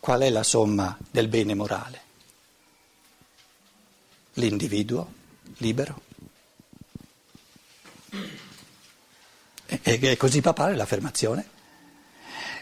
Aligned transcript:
Qual 0.00 0.20
è 0.20 0.30
la 0.30 0.42
somma 0.42 0.96
del 1.10 1.28
bene 1.28 1.54
morale? 1.54 2.00
L'individuo 4.34 5.12
libero. 5.58 6.02
E 9.66 10.16
così 10.16 10.40
papale 10.40 10.76
l'affermazione. 10.76 11.48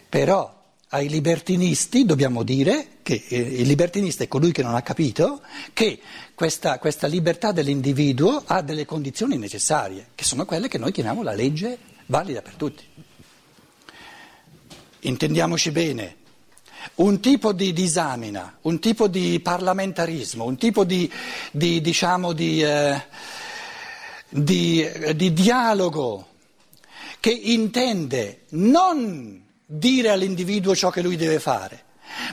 Però 0.08 0.60
ai 0.94 1.08
libertinisti 1.08 2.04
dobbiamo 2.04 2.43
dire 2.43 2.99
che 3.03 3.24
eh, 3.29 3.38
il 3.38 3.67
libertinista 3.67 4.24
è 4.24 4.29
colui 4.29 4.53
che 4.53 4.63
non 4.63 4.74
ha 4.74 4.83
capito 4.83 5.43
che 5.72 5.99
questa, 6.35 6.79
questa, 6.79 7.06
libertà 7.06 7.51
dell'individuo 7.51 8.43
ha 8.47 8.61
delle 8.61 8.85
condizioni 8.85 9.38
necessarie, 9.38 10.09
che 10.15 10.24
sono 10.24 10.45
quelle 10.45 10.69
che 10.69 10.79
noi 10.79 10.93
chiamiamo 10.93 11.22
la 11.22 11.33
legge 11.33 11.79
valida 12.06 12.43
per 12.43 12.54
tutti. 12.54 12.85
Intendiamoci 15.04 15.71
bene, 15.72 16.16
un 16.96 17.20
tipo 17.20 17.52
di 17.52 17.72
disamina, 17.72 18.58
un 18.62 18.78
tipo 18.78 19.08
di 19.08 19.40
parlamentarismo, 19.40 20.44
un 20.44 20.56
tipo 20.56 20.84
di, 20.84 21.10
di, 21.50 21.80
diciamo, 21.80 22.32
di, 22.32 22.62
eh, 22.62 23.02
di 24.28 25.32
dialogo 25.32 26.28
che 27.18 27.30
intende 27.30 28.42
non 28.50 29.42
dire 29.64 30.10
all'individuo 30.10 30.74
ciò 30.74 30.91
che 30.91 31.02
lui 31.02 31.16
deve 31.16 31.41
fare, 31.41 31.84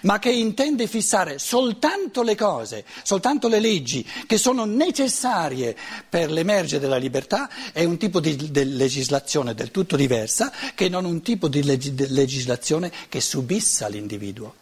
ma 0.04 0.20
che 0.20 0.32
intende 0.32 0.88
fissare 0.88 1.40
soltanto 1.40 2.22
le 2.24 2.36
cose, 2.36 2.86
soltanto 3.04 3.48
le 3.48 3.60
leggi 3.60 4.06
che 4.26 4.38
sono 4.38 4.66
necessarie 4.66 5.76
per 6.08 6.32
l'emergere 6.32 6.82
della 6.82 6.98
libertà, 6.98 7.50
è 7.72 7.84
un 7.84 7.98
tipo 7.98 8.20
di, 8.20 8.36
di 8.36 8.76
legislazione 8.76 9.54
del 9.54 9.72
tutto 9.72 9.96
diversa 9.96 10.52
che 10.76 10.90
non 10.90 11.06
un 11.06 11.22
tipo 11.22 11.48
di, 11.48 11.64
leg- 11.64 11.90
di 11.90 12.08
legislazione 12.10 12.92
che 13.10 13.22
subissa 13.22 13.88
l'individuo. 13.88 14.56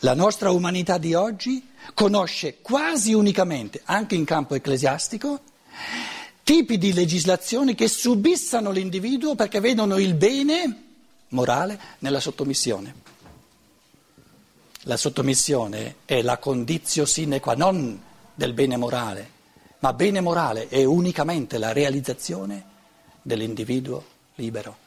La 0.00 0.14
nostra 0.14 0.50
umanità 0.50 0.98
di 0.98 1.14
oggi 1.14 1.66
conosce 1.94 2.58
quasi 2.60 3.14
unicamente, 3.14 3.80
anche 3.84 4.14
in 4.14 4.24
campo 4.24 4.54
ecclesiastico, 4.54 5.40
tipi 6.42 6.78
di 6.78 6.92
legislazione 6.92 7.74
che 7.74 7.88
subissano 7.88 8.70
l'individuo 8.70 9.34
perché 9.34 9.58
vedono 9.58 9.98
il 9.98 10.14
bene 10.14 10.85
morale 11.28 11.78
nella 12.00 12.20
sottomissione. 12.20 12.94
La 14.82 14.96
sottomissione 14.96 15.96
è 16.04 16.22
la 16.22 16.38
condizio 16.38 17.04
sine 17.06 17.40
qua 17.40 17.54
non 17.54 18.00
del 18.34 18.52
bene 18.52 18.76
morale, 18.76 19.30
ma 19.80 19.92
bene 19.92 20.20
morale 20.20 20.68
è 20.68 20.84
unicamente 20.84 21.58
la 21.58 21.72
realizzazione 21.72 22.64
dell'individuo 23.22 24.04
libero. 24.36 24.84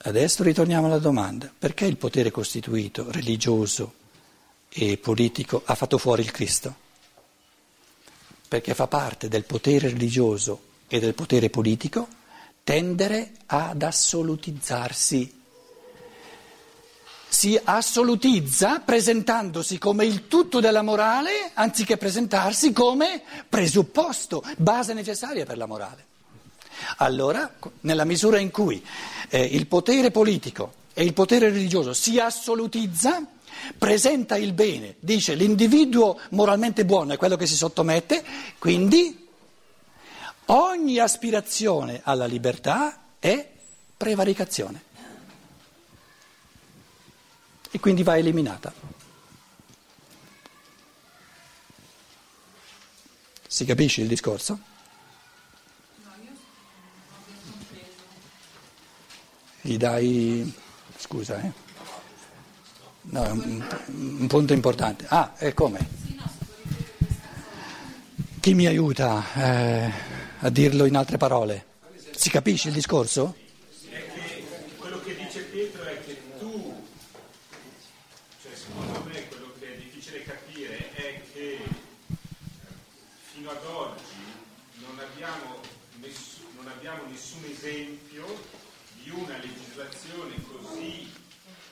Adesso 0.00 0.42
ritorniamo 0.42 0.86
alla 0.86 0.98
domanda, 0.98 1.52
perché 1.58 1.84
il 1.84 1.98
potere 1.98 2.30
costituito, 2.30 3.10
religioso 3.10 3.92
e 4.68 4.98
politico 4.98 5.62
ha 5.64 5.74
fatto 5.74 5.98
fuori 5.98 6.22
il 6.22 6.30
Cristo? 6.30 6.74
Perché 8.48 8.74
fa 8.74 8.86
parte 8.86 9.28
del 9.28 9.44
potere 9.44 9.88
religioso 9.88 10.60
e 10.88 10.98
del 11.00 11.14
potere 11.14 11.50
politico 11.50 12.08
tendere 12.64 13.32
ad 13.46 13.82
assolutizzarsi. 13.82 15.36
Si 17.30 17.60
assolutizza 17.62 18.80
presentandosi 18.80 19.78
come 19.78 20.04
il 20.04 20.28
tutto 20.28 20.60
della 20.60 20.82
morale 20.82 21.50
anziché 21.54 21.96
presentarsi 21.96 22.72
come 22.72 23.22
presupposto, 23.48 24.42
base 24.56 24.94
necessaria 24.94 25.44
per 25.44 25.56
la 25.56 25.66
morale. 25.66 26.06
Allora, 26.98 27.54
nella 27.80 28.04
misura 28.04 28.38
in 28.38 28.50
cui 28.50 28.84
eh, 29.28 29.42
il 29.42 29.66
potere 29.66 30.10
politico 30.10 30.72
e 30.94 31.04
il 31.04 31.12
potere 31.12 31.50
religioso 31.50 31.92
si 31.92 32.18
assolutizza, 32.18 33.24
presenta 33.76 34.36
il 34.36 34.52
bene, 34.52 34.96
dice 35.00 35.34
l'individuo 35.34 36.18
moralmente 36.30 36.84
buono 36.84 37.12
è 37.12 37.16
quello 37.16 37.36
che 37.36 37.46
si 37.46 37.54
sottomette, 37.54 38.24
quindi 38.58 39.28
ogni 40.46 40.98
aspirazione 40.98 42.00
alla 42.04 42.26
libertà 42.26 43.02
è 43.18 43.50
prevaricazione 43.96 44.82
e 47.70 47.80
quindi 47.80 48.02
va 48.02 48.16
eliminata. 48.16 48.72
Si 53.46 53.64
capisce 53.64 54.02
il 54.02 54.08
discorso? 54.08 54.76
gli 59.68 59.76
dai, 59.76 60.50
scusa, 60.96 61.40
eh? 61.42 61.67
No, 63.10 63.24
è 63.24 63.30
un, 63.30 63.64
un, 64.18 64.26
punto 64.26 64.52
importante. 64.52 65.06
Ah, 65.08 65.34
e 65.38 65.54
come? 65.54 65.96
Chi 68.40 68.54
mi 68.54 68.66
aiuta 68.66 69.24
eh, 69.34 69.92
a 70.40 70.50
dirlo 70.50 70.84
in 70.84 70.96
altre 70.96 71.16
parole? 71.16 71.66
Si 72.10 72.30
capisce 72.30 72.68
il 72.68 72.74
discorso? 72.74 73.36
È 73.88 74.12
che 74.12 74.44
quello 74.76 75.00
che 75.00 75.16
dice 75.16 75.40
Pietro 75.42 75.82
è 75.84 76.04
che 76.04 76.20
tu, 76.38 76.74
cioè 78.42 78.52
secondo 78.54 79.04
me 79.04 79.28
quello 79.28 79.52
che 79.58 79.74
è 79.74 79.76
difficile 79.76 80.22
capire 80.24 80.94
è 80.94 81.22
che 81.32 81.58
fino 83.32 83.50
ad 83.50 83.64
oggi 83.64 84.02
non 84.80 84.98
abbiamo, 84.98 85.60
nessun, 86.00 86.46
non 86.56 86.68
abbiamo 86.68 87.02
nessun 87.08 87.44
esempio 87.50 88.24
di 89.02 89.10
una 89.10 89.38
legislazione 89.38 90.34
così 90.50 91.26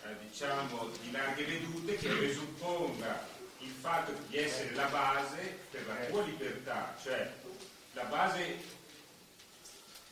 eh, 0.06 0.16
diciamo 0.28 0.90
di 1.02 1.10
larghe 1.10 1.44
vedute 1.44 1.96
che 1.96 2.08
presupponga 2.08 3.26
il 3.58 3.70
fatto 3.70 4.12
di 4.28 4.38
essere 4.38 4.74
la 4.74 4.86
base 4.86 5.58
per 5.70 5.86
la 5.86 5.94
tua 6.06 6.22
libertà, 6.22 6.94
cioè 7.02 7.32
la 7.92 8.04
base 8.04 8.74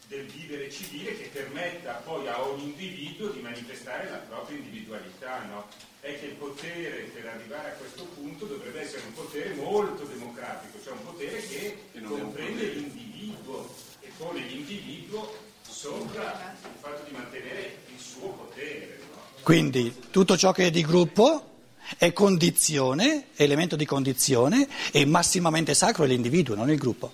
del 0.09 0.27
vivere 0.27 0.71
civile 0.71 1.17
che 1.17 1.29
permetta 1.33 1.95
poi 2.05 2.27
a 2.29 2.43
ogni 2.43 2.65
individuo 2.65 3.29
di 3.29 3.41
manifestare 3.41 4.11
la 4.11 4.19
propria 4.19 4.59
individualità. 4.59 5.45
No? 5.45 5.69
È 6.01 6.19
che 6.19 6.27
il 6.27 6.35
potere 6.35 7.05
per 7.15 7.27
arrivare 7.27 7.71
a 7.71 7.75
questo 7.75 8.05
punto 8.05 8.45
dovrebbe 8.45 8.81
essere 8.81 9.07
un 9.07 9.15
potere 9.15 9.55
molto 9.55 10.05
democratico, 10.05 10.83
cioè 10.83 10.93
un 10.93 11.05
potere 11.05 11.41
che, 11.41 11.85
che 11.93 12.03
comprende 12.03 12.67
l'individuo 12.67 13.75
e 14.01 14.11
pone 14.19 14.41
l'individuo 14.41 15.53
sopra 15.63 16.57
il 16.63 16.79
fatto 16.79 17.05
di 17.05 17.13
mantenere 17.13 17.79
il 17.89 17.99
suo 17.99 18.29
potere. 18.29 19.14
Quindi 19.45 19.95
tutto 20.11 20.39
ciò 20.39 20.53
che 20.53 20.69
è 20.69 20.71
di 20.71 20.81
gruppo 20.81 21.51
è 21.99 22.15
condizione, 22.15 23.27
elemento 23.37 23.77
di 23.77 23.85
condizione 23.85 24.67
e 24.91 25.05
massimamente 25.05 25.75
sacro 25.75 26.05
è 26.05 26.07
l'individuo, 26.07 26.55
non 26.55 26.71
il 26.71 26.79
gruppo. 26.79 27.13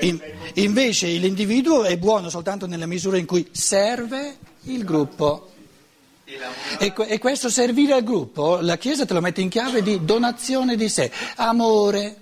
In, 0.00 0.20
invece 0.56 1.06
l'individuo 1.06 1.84
è 1.84 1.96
buono 1.96 2.28
soltanto 2.28 2.66
nella 2.66 2.84
misura 2.84 3.16
in 3.16 3.24
cui 3.24 3.48
serve 3.52 4.36
il 4.64 4.84
gruppo. 4.84 5.50
E, 6.78 6.92
e 6.94 7.18
questo 7.18 7.48
servire 7.48 7.94
al 7.94 8.04
gruppo, 8.04 8.58
la 8.60 8.76
Chiesa 8.76 9.06
te 9.06 9.14
lo 9.14 9.20
mette 9.22 9.40
in 9.40 9.48
chiave 9.48 9.82
di 9.82 10.04
donazione 10.04 10.76
di 10.76 10.90
sé, 10.90 11.10
amore, 11.36 12.16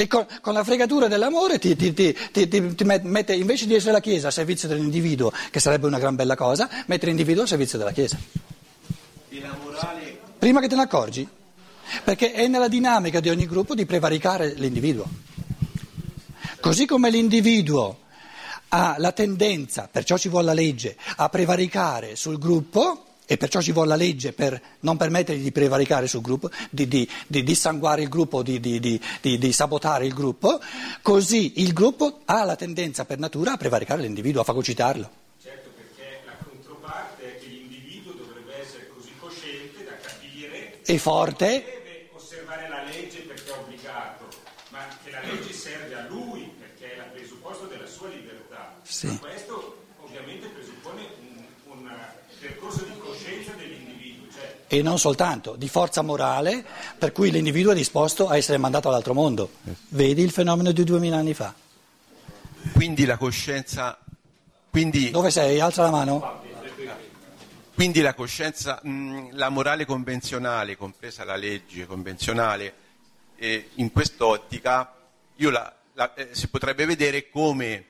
e 0.00 0.06
con, 0.06 0.24
con, 0.40 0.54
la 0.54 0.62
fregatura 0.62 1.08
dell'amore 1.08 1.58
ti, 1.58 1.74
ti, 1.74 1.92
ti, 1.92 2.14
ti, 2.30 2.84
mette, 2.84 3.34
invece 3.34 3.66
di 3.66 3.74
essere 3.74 3.90
la 3.90 4.00
Chiesa 4.00 4.28
a 4.28 4.30
servizio 4.30 4.68
dell'individuo, 4.68 5.32
che 5.50 5.58
sarebbe 5.58 5.88
una 5.88 5.98
gran 5.98 6.14
bella 6.14 6.36
cosa, 6.36 6.70
mette 6.86 7.06
l'individuo 7.06 7.42
a 7.42 7.46
servizio 7.48 7.78
della 7.78 7.90
Chiesa. 7.90 8.16
Prima 10.38 10.60
che 10.60 10.68
te 10.68 10.76
ne 10.76 10.82
accorgi, 10.82 11.28
perché 12.04 12.30
è 12.30 12.46
nella 12.46 12.68
dinamica 12.68 13.18
di 13.18 13.28
ogni 13.28 13.44
gruppo 13.44 13.74
di 13.74 13.86
prevaricare 13.86 14.54
l'individuo. 14.54 15.04
Così 16.60 16.86
come 16.86 17.10
l'individuo 17.10 17.98
ha 18.68 18.94
la 18.98 19.10
tendenza, 19.10 19.88
perciò 19.90 20.16
ci 20.16 20.28
vuole 20.28 20.46
la 20.46 20.52
legge, 20.52 20.96
a 21.16 21.28
prevaricare 21.28 22.14
sul 22.14 22.38
gruppo, 22.38 23.07
e 23.30 23.36
perciò 23.36 23.60
ci 23.60 23.72
vuole 23.72 23.90
la 23.90 23.96
legge 23.96 24.32
per 24.32 24.58
non 24.80 24.96
permettergli 24.96 25.42
di 25.42 25.52
prevaricare 25.52 26.06
sul 26.06 26.22
gruppo, 26.22 26.48
di, 26.70 26.88
di, 26.88 27.06
di 27.26 27.42
dissanguare 27.42 28.00
il 28.00 28.08
gruppo, 28.08 28.42
di, 28.42 28.58
di, 28.58 29.52
sabotare 29.52 30.06
il 30.06 30.14
gruppo, 30.14 30.58
così 31.02 31.60
il 31.60 31.74
gruppo 31.74 32.20
ha 32.24 32.42
la 32.44 32.56
tendenza 32.56 33.04
per 33.04 33.18
natura 33.18 33.52
a 33.52 33.56
prevaricare 33.58 34.00
l'individuo, 34.00 34.40
a 34.40 34.44
fagocitarlo. 34.44 35.10
Certo, 35.42 35.68
perché 35.76 36.22
la 36.24 36.36
controparte 36.42 37.36
è 37.36 37.38
che 37.38 37.46
l'individuo 37.48 38.12
dovrebbe 38.12 38.60
essere 38.60 38.88
così 38.96 39.12
cosciente 39.18 39.84
da 39.84 39.96
capire 40.00 40.80
e 40.82 40.98
forte. 40.98 41.46
deve 41.46 42.08
osservare 42.12 42.66
la 42.66 42.82
legge 42.84 43.18
perché 43.18 43.50
è 43.50 43.58
obbligato, 43.58 44.26
ma 44.70 44.88
che 45.04 45.10
la 45.10 45.20
legge 45.20 45.52
serve 45.52 45.94
a 45.94 46.06
lui 46.08 46.50
perché 46.58 46.94
è 46.94 46.96
il 46.96 47.10
presupposto 47.12 47.66
della 47.66 47.86
sua 47.86 48.08
libertà. 48.08 48.80
Sì. 48.84 49.18
Questo 49.18 49.84
ovviamente 50.00 50.48
presuppone 50.48 51.06
un, 51.20 51.44
un 51.72 51.90
percorso 52.40 52.84
di 52.84 52.96
coscienza 52.98 53.52
dell'individuo 53.52 53.98
e 54.68 54.82
non 54.82 54.98
soltanto, 54.98 55.56
di 55.56 55.68
forza 55.68 56.02
morale 56.02 56.64
per 56.98 57.12
cui 57.12 57.30
l'individuo 57.30 57.72
è 57.72 57.74
disposto 57.74 58.28
a 58.28 58.36
essere 58.36 58.58
mandato 58.58 58.88
all'altro 58.88 59.14
mondo. 59.14 59.50
Vedi 59.88 60.22
il 60.22 60.30
fenomeno 60.30 60.70
di 60.72 60.84
duemila 60.84 61.16
anni 61.16 61.34
fa. 61.34 61.52
Quindi 62.72 63.04
la 63.04 63.16
coscienza... 63.16 63.98
Quindi, 64.70 65.10
Dove 65.10 65.30
sei? 65.30 65.58
Alza 65.58 65.82
la 65.82 65.90
mano. 65.90 66.42
quindi 67.74 68.00
la 68.02 68.12
coscienza, 68.14 68.80
la 69.32 69.48
morale 69.48 69.86
convenzionale, 69.86 70.76
compresa 70.76 71.24
la 71.24 71.36
legge 71.36 71.86
convenzionale, 71.86 72.74
in 73.38 73.90
quest'ottica 73.90 74.92
io 75.36 75.50
la- 75.50 75.72
la- 75.94 76.12
eh, 76.14 76.28
si 76.32 76.48
potrebbe 76.48 76.84
vedere 76.84 77.30
come, 77.30 77.84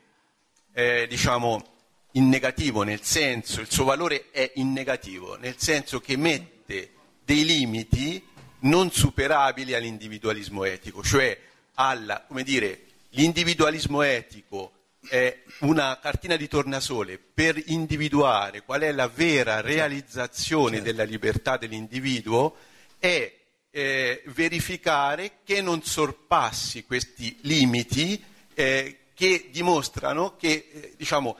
eh, 0.72 1.06
diciamo, 1.08 1.64
in 2.12 2.28
negativo, 2.28 2.82
nel 2.82 3.02
senso, 3.02 3.60
il 3.60 3.70
suo 3.70 3.84
valore 3.84 4.30
è 4.30 4.52
in 4.56 4.72
negativo, 4.72 5.36
nel 5.36 5.54
senso 5.58 6.00
che 6.00 6.16
mette 6.16 6.57
dei 6.68 7.44
limiti 7.46 8.22
non 8.60 8.90
superabili 8.90 9.72
all'individualismo 9.72 10.64
etico, 10.64 11.02
cioè 11.02 11.38
alla, 11.74 12.24
come 12.26 12.42
dire, 12.42 12.84
l'individualismo 13.10 14.02
etico 14.02 14.72
è 15.08 15.44
una 15.60 15.98
cartina 15.98 16.36
di 16.36 16.46
tornasole 16.46 17.18
per 17.18 17.62
individuare 17.68 18.62
qual 18.64 18.82
è 18.82 18.92
la 18.92 19.08
vera 19.08 19.62
realizzazione 19.62 20.82
della 20.82 21.04
libertà 21.04 21.56
dell'individuo 21.56 22.56
è 22.98 23.34
eh, 23.70 24.22
verificare 24.26 25.38
che 25.44 25.62
non 25.62 25.82
sorpassi 25.82 26.84
questi 26.84 27.38
limiti 27.42 28.22
eh, 28.52 28.98
che 29.14 29.48
dimostrano 29.50 30.36
che, 30.36 30.68
eh, 30.70 30.92
diciamo, 30.98 31.38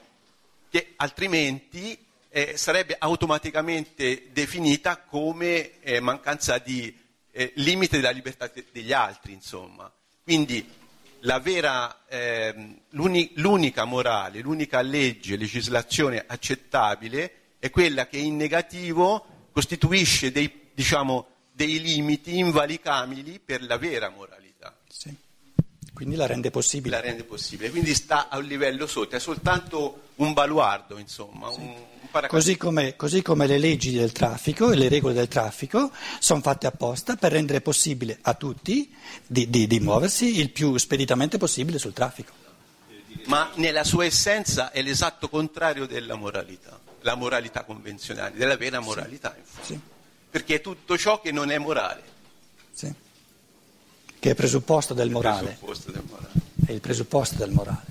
che 0.70 0.94
altrimenti 0.96 2.06
eh, 2.30 2.56
sarebbe 2.56 2.96
automaticamente 2.98 4.28
definita 4.32 4.98
come 4.98 5.80
eh, 5.80 6.00
mancanza 6.00 6.58
di 6.58 6.96
eh, 7.30 7.52
limite 7.56 7.96
della 7.96 8.10
libertà 8.10 8.48
de- 8.52 8.66
degli 8.72 8.92
altri, 8.92 9.32
insomma. 9.32 9.90
Quindi 10.22 10.66
la 11.20 11.38
vera, 11.40 12.04
ehm, 12.08 12.80
l'uni- 12.90 13.32
l'unica 13.36 13.84
morale, 13.84 14.40
l'unica 14.40 14.80
legge, 14.82 15.36
legislazione 15.36 16.22
accettabile 16.26 17.32
è 17.58 17.70
quella 17.70 18.06
che 18.06 18.18
in 18.18 18.36
negativo 18.36 19.48
costituisce 19.52 20.30
dei, 20.30 20.68
diciamo, 20.74 21.26
dei 21.52 21.80
limiti 21.80 22.38
invalicabili 22.38 23.40
per 23.44 23.62
la 23.64 23.76
vera 23.78 24.10
moralità 24.10 24.76
Sì. 24.88 25.12
Quindi 25.92 26.14
la 26.14 26.26
rende 26.26 26.50
possibile. 26.52 26.94
la 26.94 27.02
rende 27.02 27.24
possibile. 27.24 27.70
Quindi 27.70 27.92
sta 27.94 28.28
a 28.28 28.38
un 28.38 28.44
livello 28.44 28.86
sotto, 28.86 29.16
è 29.16 29.18
soltanto 29.18 30.10
un 30.16 30.32
baluardo, 30.32 30.96
insomma, 30.98 31.48
un, 31.48 31.62
un. 31.62 31.84
Così 32.28 32.56
come, 32.56 32.96
così 32.96 33.22
come 33.22 33.46
le 33.46 33.58
leggi 33.58 33.92
del 33.92 34.12
traffico 34.12 34.70
e 34.72 34.76
le 34.76 34.88
regole 34.88 35.14
del 35.14 35.28
traffico 35.28 35.90
sono 36.18 36.40
fatte 36.40 36.66
apposta 36.66 37.16
per 37.16 37.32
rendere 37.32 37.60
possibile 37.60 38.18
a 38.22 38.34
tutti 38.34 38.92
di, 39.26 39.48
di- 39.50 39.66
di 39.66 39.80
muoversi 39.80 40.38
il 40.40 40.50
più 40.50 40.76
speditamente 40.78 41.36
possibile 41.38 41.78
sul 41.78 41.92
traffico. 41.92 42.32
Ma 43.26 43.50
nella 43.56 43.84
sua 43.84 44.04
essenza 44.06 44.70
è 44.70 44.80
l'esatto 44.82 45.28
contrario 45.28 45.86
della 45.86 46.14
moralità, 46.14 46.78
la 47.02 47.14
moralità 47.14 47.64
convenzionale, 47.64 48.34
della 48.36 48.56
vera 48.56 48.80
moralità, 48.80 49.36
fondo. 49.42 49.66
Sì, 49.66 49.78
Perché 50.30 50.56
è 50.56 50.60
tutto 50.60 50.96
ciò 50.96 51.20
che 51.20 51.30
non 51.32 51.50
è 51.50 51.58
morale. 51.58 52.02
sì. 52.72 52.92
Che 54.20 54.30
è 54.30 54.34
presupposto 54.34 54.94
del 54.94 55.06
il 55.06 55.12
morale, 55.12 55.46
presupposto 55.58 55.90
del 55.92 56.02
morale. 56.08 56.28
è 56.66 56.72
il 56.72 56.80
presupposto 56.80 57.36
del 57.36 57.50
morale. 57.50 57.82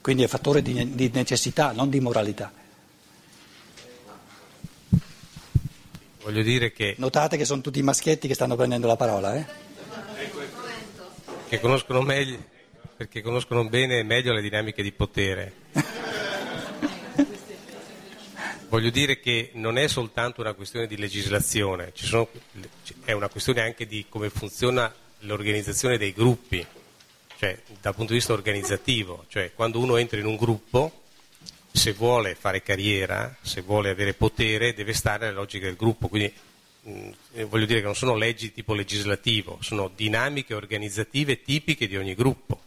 Quindi 0.00 0.22
è 0.22 0.28
fattore 0.28 0.62
di, 0.62 0.94
di 0.94 1.10
necessità, 1.12 1.72
non 1.72 1.90
di 1.90 2.00
moralità. 2.00 2.50
Voglio 6.26 6.42
dire 6.42 6.72
che, 6.72 6.96
Notate 6.98 7.36
che 7.36 7.44
sono 7.44 7.60
tutti 7.60 7.78
i 7.78 7.82
maschietti 7.82 8.26
che 8.26 8.34
stanno 8.34 8.56
prendendo 8.56 8.88
la 8.88 8.96
parola, 8.96 9.36
eh? 9.36 9.46
che 11.46 11.60
conoscono 11.60 12.02
meglio, 12.02 12.36
perché 12.96 13.22
conoscono 13.22 13.68
bene 13.68 14.00
e 14.00 14.02
meglio 14.02 14.32
le 14.32 14.42
dinamiche 14.42 14.82
di 14.82 14.90
potere. 14.90 15.52
Voglio 18.68 18.90
dire 18.90 19.20
che 19.20 19.50
non 19.52 19.78
è 19.78 19.86
soltanto 19.86 20.40
una 20.40 20.54
questione 20.54 20.88
di 20.88 20.96
legislazione, 20.96 21.92
ci 21.94 22.06
sono- 22.06 22.28
è 23.04 23.12
una 23.12 23.28
questione 23.28 23.60
anche 23.60 23.86
di 23.86 24.06
come 24.08 24.28
funziona 24.28 24.92
l'organizzazione 25.20 25.96
dei 25.96 26.12
gruppi, 26.12 26.66
cioè 27.38 27.56
dal 27.80 27.94
punto 27.94 28.10
di 28.10 28.18
vista 28.18 28.32
organizzativo, 28.32 29.26
cioè 29.28 29.52
quando 29.54 29.78
uno 29.78 29.96
entra 29.96 30.18
in 30.18 30.26
un 30.26 30.34
gruppo, 30.34 31.02
se 31.76 31.92
vuole 31.92 32.34
fare 32.34 32.62
carriera, 32.62 33.34
se 33.42 33.60
vuole 33.60 33.90
avere 33.90 34.14
potere, 34.14 34.74
deve 34.74 34.92
stare 34.92 35.26
alla 35.26 35.36
logica 35.38 35.66
del 35.66 35.76
gruppo. 35.76 36.08
Quindi 36.08 36.32
mh, 36.82 37.08
eh, 37.34 37.44
voglio 37.44 37.66
dire 37.66 37.80
che 37.80 37.84
non 37.86 37.94
sono 37.96 38.14
leggi 38.16 38.52
tipo 38.52 38.72
legislativo, 38.74 39.58
sono 39.60 39.90
dinamiche 39.94 40.54
organizzative 40.54 41.42
tipiche 41.42 41.86
di 41.88 41.96
ogni 41.96 42.14
gruppo. 42.14 42.60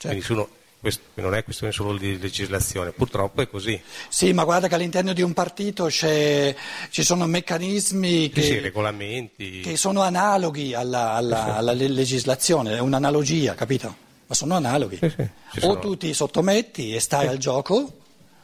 Quindi 0.00 0.22
sono- 0.22 0.48
questo 0.80 1.02
non 1.14 1.34
è 1.34 1.44
questione 1.44 1.72
solo 1.72 1.96
di 1.96 2.18
legislazione, 2.18 2.90
purtroppo 2.92 3.42
è 3.42 3.48
così. 3.48 3.78
Sì, 4.08 4.32
ma 4.32 4.44
guarda 4.44 4.66
che 4.66 4.74
all'interno 4.74 5.12
di 5.12 5.20
un 5.22 5.34
partito 5.34 5.86
c'è- 5.86 6.54
ci 6.90 7.02
sono 7.02 7.26
meccanismi 7.26 8.30
Sì, 8.34 8.42
sì, 8.42 8.48
che, 8.54 8.60
regolamenti. 8.60 9.60
che 9.60 9.76
sono 9.76 10.00
analoghi 10.00 10.72
alla, 10.74 11.12
alla- 11.12 11.56
alla 11.56 11.72
le- 11.72 11.88
legislazione, 11.88 12.76
è 12.76 12.80
un'analogia, 12.80 13.54
capito? 13.54 13.94
Ma 14.26 14.34
sono 14.34 14.54
analoghi. 14.56 14.98
Sì, 14.98 15.64
O 15.66 15.78
tu 15.78 15.96
ti 15.96 16.14
sottometti 16.14 16.94
e 16.94 17.00
stai 17.00 17.26
al 17.26 17.36
gioco, 17.38 17.98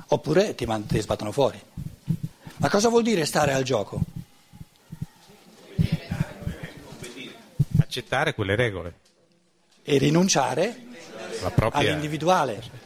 oppure 0.09 0.55
ti, 0.55 0.65
man- 0.67 0.87
ti 0.87 1.01
sbattono 1.01 1.33
fuori. 1.33 1.61
Ma 2.59 2.69
cosa 2.69 2.89
vuol 2.89 3.03
dire 3.03 3.25
stare 3.25 3.53
al 3.53 3.63
gioco? 3.63 4.01
accettare 7.97 8.35
quelle 8.35 8.57
regole, 8.57 8.95
E 9.83 9.97
rinunciare 9.97 10.85
la 11.41 11.51
propria... 11.51 11.81
all'individuale. 11.81 12.85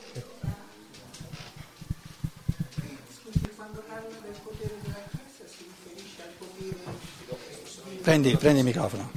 Prendi, 8.02 8.36
prendi 8.36 8.60
il 8.60 8.64
microfono. 8.64 9.10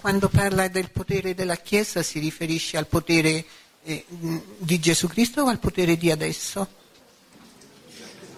Quando 0.00 0.28
parla 0.28 0.68
del 0.68 0.90
potere 0.90 1.34
della 1.34 1.56
Chiesa 1.56 2.02
si 2.02 2.18
riferisce 2.20 2.76
al 2.76 2.86
potere 2.86 3.44
eh, 3.82 4.04
di 4.58 4.78
Gesù 4.78 5.08
Cristo 5.08 5.42
o 5.42 5.48
al 5.48 5.58
potere 5.58 5.96
di 5.96 6.10
adesso? 6.10 6.68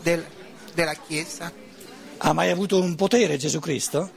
Del- 0.02 0.26
della 0.74 0.94
Chiesa? 0.94 1.52
Ha 2.18 2.32
mai 2.32 2.50
avuto 2.50 2.80
un 2.80 2.94
potere 2.94 3.36
Gesù 3.36 3.58
Cristo? 3.60 4.10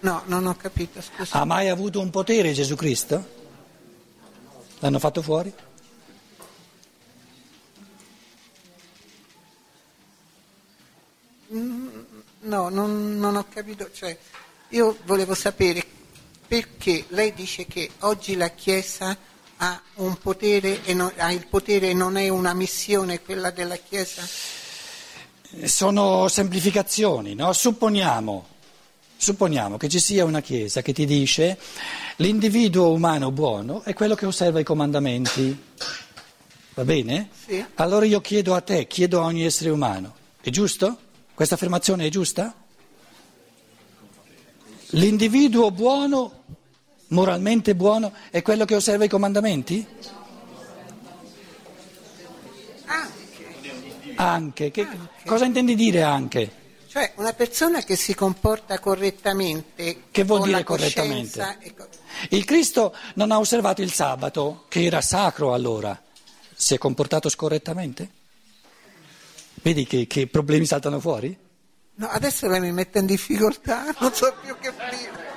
No, 0.00 0.22
non 0.26 0.46
ho 0.46 0.56
capito, 0.56 1.00
scusa. 1.02 1.38
Ha 1.40 1.44
mai 1.44 1.68
avuto 1.68 2.00
un 2.00 2.10
potere 2.10 2.52
Gesù 2.52 2.74
Cristo? 2.74 3.38
L'hanno 4.78 4.98
fatto 4.98 5.20
fuori? 5.20 5.52
No, 11.48 12.68
non, 12.68 13.18
non 13.18 13.36
ho 13.36 13.46
capito. 13.52 13.90
Cioè, 13.92 14.16
io 14.70 14.96
volevo 15.04 15.34
sapere 15.34 15.84
perché 16.46 17.04
lei 17.08 17.32
dice 17.34 17.66
che 17.66 17.90
oggi 18.00 18.36
la 18.36 18.48
Chiesa 18.48 19.16
ha 19.62 19.80
un 19.96 20.16
potere 20.18 20.82
e 20.84 20.94
non- 20.94 21.12
ha 21.16 21.30
il 21.32 21.46
potere 21.46 21.90
e 21.90 21.94
non 21.94 22.16
è 22.16 22.28
una 22.28 22.54
missione 22.54 23.20
quella 23.20 23.50
della 23.50 23.76
Chiesa? 23.76 24.26
Sono 25.64 26.28
semplificazioni, 26.28 27.34
no? 27.34 27.52
Supponiamo, 27.52 28.46
supponiamo 29.16 29.76
che 29.76 29.88
ci 29.88 30.00
sia 30.00 30.24
una 30.24 30.40
Chiesa 30.40 30.80
che 30.80 30.92
ti 30.94 31.04
dice 31.04 31.58
l'individuo 32.16 32.90
umano 32.90 33.30
buono 33.30 33.82
è 33.82 33.92
quello 33.92 34.14
che 34.14 34.26
osserva 34.26 34.60
i 34.60 34.64
comandamenti. 34.64 35.64
Va 36.74 36.84
bene? 36.84 37.28
Sì. 37.46 37.62
Allora 37.74 38.06
io 38.06 38.20
chiedo 38.20 38.54
a 38.54 38.60
te, 38.62 38.86
chiedo 38.86 39.20
a 39.20 39.24
ogni 39.24 39.44
essere 39.44 39.68
umano, 39.70 40.14
è 40.40 40.48
giusto? 40.48 40.96
Questa 41.34 41.54
affermazione 41.56 42.06
è 42.06 42.08
giusta? 42.08 42.54
L'individuo 44.92 45.70
buono, 45.70 46.44
moralmente 47.10 47.74
buono, 47.74 48.12
è 48.30 48.42
quello 48.42 48.64
che 48.64 48.74
osserva 48.74 49.04
i 49.04 49.08
comandamenti? 49.08 49.86
Anche. 52.86 54.12
Anche. 54.16 54.70
Che- 54.70 54.86
Cosa 55.24 55.44
intendi 55.44 55.74
dire 55.74 56.02
anche? 56.02 56.58
Cioè 56.88 57.12
una 57.16 57.32
persona 57.32 57.82
che 57.82 57.94
si 57.94 58.14
comporta 58.14 58.78
correttamente. 58.80 60.02
Che 60.10 60.24
vuol 60.24 60.42
dire 60.42 60.64
correttamente? 60.64 61.58
co- 61.76 61.88
Il 62.30 62.44
Cristo 62.44 62.94
non 63.14 63.30
ha 63.30 63.38
osservato 63.38 63.80
il 63.80 63.92
sabato, 63.92 64.64
che 64.68 64.84
era 64.84 65.00
sacro 65.00 65.54
allora. 65.54 66.00
Si 66.52 66.74
è 66.74 66.78
comportato 66.78 67.28
scorrettamente? 67.28 68.10
Vedi 69.62 69.86
che, 69.86 70.06
che 70.08 70.26
problemi 70.26 70.66
saltano 70.66 70.98
fuori? 71.00 71.36
No, 71.94 72.08
adesso 72.08 72.48
lei 72.48 72.60
mi 72.60 72.72
mette 72.72 72.98
in 72.98 73.06
difficoltà, 73.06 73.94
non 74.00 74.12
so 74.12 74.34
più 74.42 74.56
che 74.58 74.72
dire. 74.90 75.29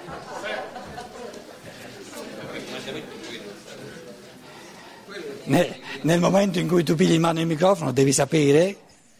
Ne- 5.46 5.80
nel 6.02 6.20
momento 6.20 6.60
in 6.60 6.68
cui 6.68 6.84
tu 6.84 6.96
pigli 6.96 7.14
in 7.14 7.22
mano 7.22 7.40
il 7.40 7.48
microfono 7.48 7.92
devi 7.92 8.14
sapere 8.14 8.78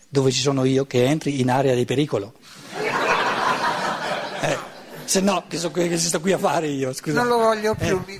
dove 0.08 0.32
ci 0.32 0.40
sono 0.40 0.64
io 0.64 0.86
che 0.86 1.06
entri 1.06 1.40
in 1.40 1.50
area 1.50 1.74
di 1.74 1.86
pericolo. 1.86 2.34
Eh, 4.42 4.58
se 5.06 5.22
no, 5.22 5.44
che, 5.48 5.58
so, 5.58 5.72
che 5.72 5.98
sto 5.98 6.22
qui 6.22 6.32
a 6.32 6.38
fare 6.38 6.68
io? 6.68 6.94
Scusa. 6.94 7.24
Non 7.24 7.28
lo 7.28 7.38
voglio 7.38 7.76
più. 7.76 8.02
Eh. 8.08 8.20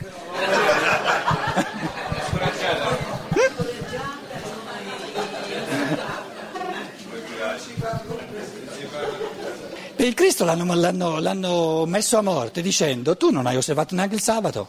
E 9.96 10.08
il 10.08 10.16
Cristo 10.16 10.44
l'hanno, 10.44 10.74
l'hanno, 10.74 11.20
l'hanno, 11.20 11.86
messo 11.86 12.18
a 12.18 12.22
morte 12.22 12.62
dicendo 12.62 13.16
tu 13.16 13.30
non 13.30 13.46
hai 13.46 13.56
osservato 13.56 13.96
neanche 13.96 14.16
il 14.16 14.22
sabato. 14.22 14.68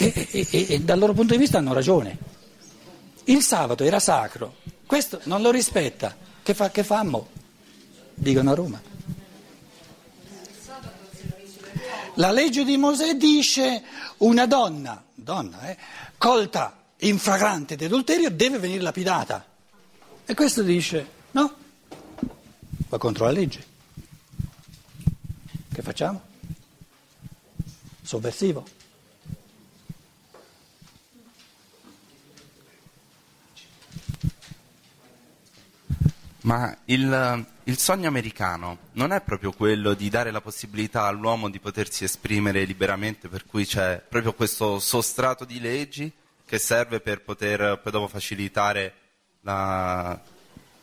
E, 0.00 0.28
e, 0.30 0.46
e, 0.48 0.66
e 0.68 0.80
dal 0.80 0.98
loro 0.98 1.12
punto 1.12 1.32
di 1.32 1.40
vista 1.40 1.58
hanno 1.58 1.72
ragione. 1.72 2.16
Il 3.24 3.42
sabato 3.42 3.82
era 3.82 3.98
sacro, 3.98 4.54
questo 4.86 5.20
non 5.24 5.42
lo 5.42 5.50
rispetta. 5.50 6.16
Che, 6.42 6.54
fa, 6.54 6.70
che 6.70 6.84
fammo? 6.84 7.28
Dicono 8.14 8.50
a 8.50 8.54
Roma. 8.54 8.80
La 12.14 12.30
legge 12.30 12.64
di 12.64 12.76
Mosè 12.76 13.14
dice 13.14 13.82
una 14.18 14.46
donna, 14.46 15.04
donna 15.14 15.68
eh, 15.68 15.76
colta 16.16 16.84
in 17.00 17.18
fragrante 17.18 17.76
di 17.76 17.84
adulterio 17.84 18.30
deve 18.30 18.58
venire 18.58 18.82
lapidata. 18.82 19.44
E 20.24 20.34
questo 20.34 20.62
dice 20.62 21.06
no, 21.32 21.54
va 22.88 22.98
contro 22.98 23.24
la 23.24 23.30
legge. 23.32 23.64
Che 25.72 25.82
facciamo? 25.82 26.22
Sovversivo. 28.02 28.64
Ma 36.42 36.76
il, 36.84 37.46
il, 37.64 37.78
sogno 37.78 38.06
americano 38.06 38.78
non 38.92 39.12
è 39.12 39.20
proprio 39.22 39.52
quello 39.52 39.94
di 39.94 40.08
dare 40.08 40.30
la 40.30 40.40
possibilità 40.40 41.02
all'uomo 41.04 41.50
di 41.50 41.58
potersi 41.58 42.04
esprimere 42.04 42.64
liberamente, 42.64 43.28
per 43.28 43.44
cui 43.44 43.66
c'è 43.66 44.00
proprio 44.08 44.34
questo 44.34 44.78
sostrato 44.78 45.44
di 45.44 45.58
leggi 45.58 46.10
che 46.44 46.58
serve 46.58 47.00
per 47.00 47.22
poter 47.22 47.80
poi 47.82 47.92
dopo 47.92 48.06
facilitare 48.06 48.94
la, 49.40 50.18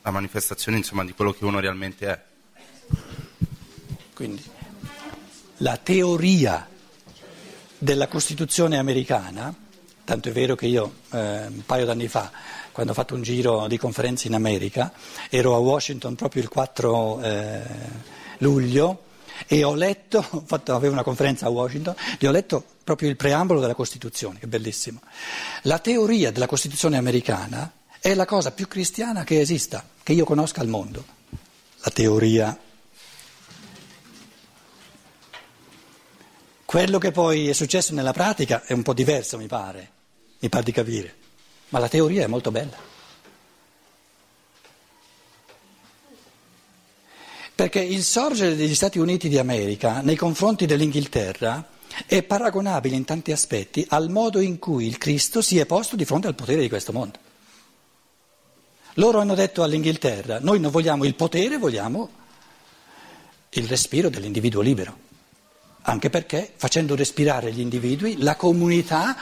la 0.02 0.12
manifestazione 0.12 0.78
insomma, 0.78 1.06
di 1.06 1.14
quello 1.14 1.32
che 1.32 1.46
uno 1.46 1.60
realmente 1.60 2.08
è. 2.08 2.24
Quindi 4.14 4.44
la 5.58 5.78
teoria 5.78 6.68
della 7.78 8.08
Costituzione 8.08 8.78
americana, 8.78 9.54
tanto 10.04 10.30
è 10.30 10.32
vero 10.32 10.56
che 10.56 10.66
io 10.66 10.96
eh, 11.12 11.46
un 11.48 11.64
paio 11.66 11.86
d'anni 11.86 12.08
fa, 12.08 12.32
quando 12.76 12.92
ho 12.92 12.96
fatto 12.96 13.16
un 13.16 13.22
giro 13.22 13.68
di 13.68 13.78
conferenze 13.78 14.28
in 14.28 14.34
America, 14.34 14.92
ero 15.30 15.56
a 15.56 15.60
Washington 15.60 16.16
proprio 16.16 16.42
il 16.42 16.50
4 16.50 17.22
eh, 17.22 17.62
luglio 18.40 19.04
e 19.48 19.64
ho 19.64 19.74
letto, 19.76 20.22
fatto, 20.46 20.76
avevo 20.76 20.92
una 20.92 21.02
conferenza 21.02 21.46
a 21.46 21.50
Washington, 21.50 21.96
e 22.20 22.28
ho 22.28 22.32
letto 22.32 22.62
proprio 22.84 23.08
il 23.08 23.16
preambolo 23.16 23.62
della 23.62 23.76
Costituzione, 23.76 24.40
che 24.40 24.46
è 24.46 24.50
bellissimo. 24.50 25.00
La 25.62 25.80
teoria 25.80 26.34
della 26.34 26.48
Costituzione 26.48 26.98
americana 26.98 27.72
è 27.98 28.14
la 28.14 28.26
cosa 28.26 28.52
più 28.52 28.68
cristiana 28.68 29.24
che 29.24 29.40
esista, 29.40 29.88
che 30.04 30.12
io 30.12 30.26
conosca 30.26 30.60
al 30.60 30.68
mondo. 30.68 31.06
La 31.80 31.92
teoria 31.92 32.60
Quello 36.66 36.98
che 36.98 37.12
poi 37.12 37.48
è 37.48 37.54
successo 37.54 37.94
nella 37.94 38.12
pratica 38.12 38.64
è 38.66 38.74
un 38.74 38.82
po' 38.82 38.94
diverso, 38.94 39.38
mi 39.38 39.48
pare, 39.48 39.92
mi 40.40 40.50
pare 40.50 40.64
di 40.66 40.72
capire, 40.74 41.16
ma 41.70 41.80
la 41.80 41.88
teoria 41.88 42.24
è 42.24 42.28
molto 42.28 42.52
bella. 42.52 42.94
Perché 47.56 47.80
il 47.80 48.04
sorgere 48.04 48.56
degli 48.56 48.76
Stati 48.76 49.00
Uniti 49.00 49.30
d'America 49.30 50.02
nei 50.02 50.18
confronti 50.18 50.66
dell'Inghilterra 50.66 51.70
è 52.06 52.22
paragonabile 52.22 52.96
in 52.96 53.06
tanti 53.06 53.32
aspetti 53.32 53.86
al 53.90 54.10
modo 54.10 54.42
in 54.42 54.60
cui 54.60 54.86
il 54.86 54.98
Cristo 54.98 55.42
si 55.42 55.58
è 55.58 55.66
posto 55.66 55.96
di 55.96 56.04
fronte 56.04 56.28
al 56.28 56.36
potere 56.36 56.62
di 56.62 56.68
questo 56.68 56.92
mondo. 56.92 57.18
Loro 58.96 59.20
hanno 59.20 59.36
detto 59.36 59.64
all'Inghilterra, 59.64 60.40
noi 60.40 60.60
non 60.60 60.72
vogliamo 60.72 61.06
il 61.06 61.16
potere, 61.16 61.58
vogliamo 61.58 62.10
il 63.50 63.68
respiro 63.68 64.10
dell'individuo 64.10 64.62
libero 64.62 65.04
anche 65.88 66.10
perché 66.10 66.54
facendo 66.56 66.96
respirare 66.96 67.52
gli 67.52 67.60
individui 67.60 68.22
la 68.22 68.36
comunità 68.36 69.16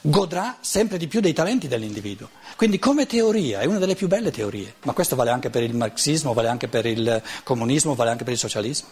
godrà 0.00 0.58
sempre 0.60 0.98
di 0.98 1.06
più 1.06 1.20
dei 1.20 1.32
talenti 1.32 1.68
dell'individuo. 1.68 2.30
Quindi 2.56 2.78
come 2.78 3.06
teoria 3.06 3.60
è 3.60 3.66
una 3.66 3.78
delle 3.78 3.94
più 3.94 4.08
belle 4.08 4.30
teorie, 4.30 4.74
ma 4.82 4.92
questo 4.92 5.16
vale 5.16 5.30
anche 5.30 5.50
per 5.50 5.62
il 5.62 5.74
marxismo, 5.74 6.32
vale 6.32 6.48
anche 6.48 6.68
per 6.68 6.86
il 6.86 7.22
comunismo, 7.42 7.94
vale 7.94 8.10
anche 8.10 8.24
per 8.24 8.32
il 8.32 8.38
socialismo. 8.38 8.88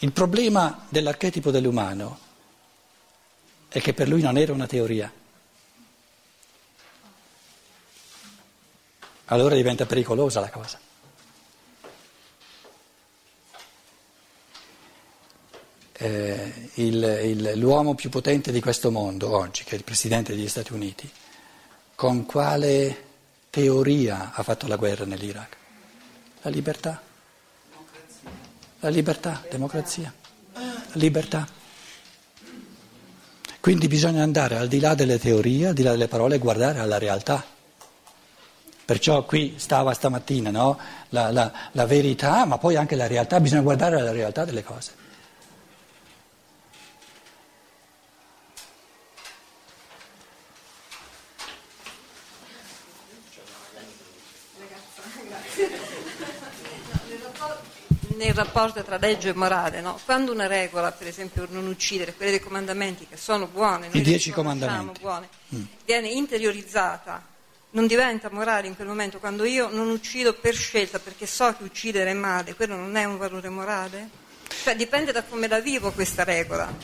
Il 0.00 0.12
problema 0.12 0.86
dell'archetipo 0.88 1.50
dell'umano 1.50 2.18
è 3.68 3.80
che 3.80 3.92
per 3.92 4.08
lui 4.08 4.22
non 4.22 4.36
era 4.36 4.52
una 4.52 4.66
teoria. 4.66 5.12
allora 9.28 9.54
diventa 9.54 9.86
pericolosa 9.86 10.40
la 10.40 10.50
cosa. 10.50 10.78
Eh, 16.00 16.70
il, 16.74 16.94
il, 17.24 17.52
l'uomo 17.56 17.96
più 17.96 18.08
potente 18.08 18.52
di 18.52 18.60
questo 18.60 18.92
mondo 18.92 19.36
oggi, 19.36 19.64
che 19.64 19.72
è 19.72 19.78
il 19.78 19.82
Presidente 19.82 20.32
degli 20.32 20.48
Stati 20.48 20.72
Uniti, 20.72 21.10
con 21.96 22.24
quale 22.24 23.06
teoria 23.50 24.30
ha 24.32 24.42
fatto 24.44 24.68
la 24.68 24.76
guerra 24.76 25.04
nell'Iraq? 25.04 25.56
La 26.42 26.50
libertà. 26.50 27.02
La 28.78 28.88
libertà, 28.90 29.44
democrazia, 29.50 30.14
libertà. 30.92 31.48
Quindi 33.58 33.88
bisogna 33.88 34.22
andare 34.22 34.56
al 34.56 34.68
di 34.68 34.78
là 34.78 34.94
delle 34.94 35.18
teorie, 35.18 35.66
al 35.66 35.74
di 35.74 35.82
là 35.82 35.90
delle 35.90 36.06
parole 36.06 36.36
e 36.36 36.38
guardare 36.38 36.78
alla 36.78 36.98
realtà. 36.98 37.44
Perciò 38.84 39.24
qui 39.24 39.54
stava 39.58 39.92
stamattina 39.92 40.50
no? 40.50 40.78
la, 41.08 41.32
la, 41.32 41.52
la 41.72 41.86
verità, 41.86 42.44
ma 42.44 42.56
poi 42.56 42.76
anche 42.76 42.94
la 42.94 43.08
realtà, 43.08 43.40
bisogna 43.40 43.62
guardare 43.62 44.00
la 44.00 44.12
realtà 44.12 44.44
delle 44.44 44.62
cose. 44.62 45.06
nel 58.18 58.34
rapporto 58.58 58.82
tra 58.82 58.98
legge 58.98 59.28
e 59.28 59.34
morale, 59.34 59.80
no? 59.80 59.98
quando 60.04 60.32
una 60.32 60.48
regola, 60.48 60.90
per 60.90 61.06
esempio 61.06 61.46
non 61.50 61.66
uccidere, 61.68 62.14
quelle 62.14 62.32
dei 62.32 62.40
comandamenti 62.40 63.06
che 63.08 63.16
sono 63.16 63.46
buone, 63.46 63.88
i 63.92 64.00
dieci 64.00 64.32
comandamenti, 64.32 65.00
buone, 65.00 65.28
mm. 65.54 65.62
viene 65.84 66.08
interiorizzata 66.08 67.24
non 67.70 67.86
diventa 67.86 68.30
morale 68.30 68.66
in 68.66 68.74
quel 68.74 68.88
momento 68.88 69.18
quando 69.18 69.44
io 69.44 69.68
non 69.68 69.90
uccido 69.90 70.32
per 70.32 70.56
scelta 70.56 70.98
perché 70.98 71.26
so 71.26 71.54
che 71.54 71.62
uccidere 71.62 72.10
è 72.10 72.14
male, 72.14 72.54
quello 72.54 72.74
non 72.74 72.96
è 72.96 73.04
un 73.04 73.18
valore 73.18 73.48
morale? 73.50 74.08
Cioè 74.62 74.74
dipende 74.74 75.12
da 75.12 75.22
come 75.22 75.46
la 75.46 75.60
vivo 75.60 75.92
questa 75.92 76.24
regola. 76.24 76.74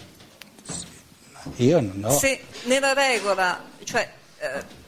Io 1.56 1.80
non 1.80 2.04
ho. 2.04 2.18
Se 2.18 2.40
nella 2.64 2.92
regola, 2.92 3.64
cioè. 3.82 4.12
Eh, 4.38 4.82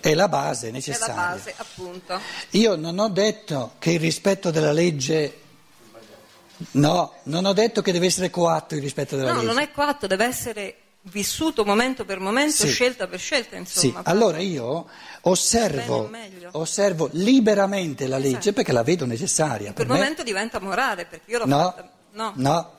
è 0.00 0.14
la 0.14 0.28
base 0.28 0.70
necessaria. 0.70 1.14
È 1.14 1.16
la 1.16 1.22
base, 1.34 1.54
appunto. 1.56 2.20
Io 2.50 2.76
non 2.76 2.98
ho 2.98 3.08
detto 3.08 3.74
che 3.78 3.92
il 3.92 4.00
rispetto 4.00 4.50
della 4.50 4.72
legge. 4.72 5.40
No, 6.72 7.14
non 7.24 7.44
ho 7.44 7.52
detto 7.52 7.82
che 7.82 7.92
deve 7.92 8.06
essere 8.06 8.30
coatto 8.30 8.74
il 8.74 8.80
rispetto 8.80 9.16
della 9.16 9.30
no, 9.30 9.34
legge. 9.36 9.46
No, 9.46 9.52
non 9.52 9.62
è 9.62 9.70
coatto, 9.72 10.06
deve 10.06 10.24
essere 10.24 10.76
vissuto 11.02 11.64
momento 11.64 12.04
per 12.04 12.20
momento, 12.20 12.64
sì. 12.64 12.68
scelta 12.68 13.06
per 13.06 13.18
scelta, 13.18 13.56
insomma. 13.56 14.02
Sì. 14.02 14.08
Allora 14.08 14.38
io 14.38 14.86
osservo, 15.22 16.10
osservo, 16.52 17.08
liberamente 17.12 18.06
la 18.06 18.18
legge 18.18 18.38
esatto. 18.38 18.52
perché 18.52 18.72
la 18.72 18.82
vedo 18.82 19.06
necessaria. 19.06 19.72
Quel 19.72 19.86
per 19.86 19.96
momento 19.96 20.22
diventa 20.22 20.60
morale, 20.60 21.06
perché 21.06 21.30
io 21.30 21.38
l'ho 21.38 21.46
no, 21.46 21.58
fatta... 21.58 21.90
No, 22.12 22.32
no, 22.36 22.72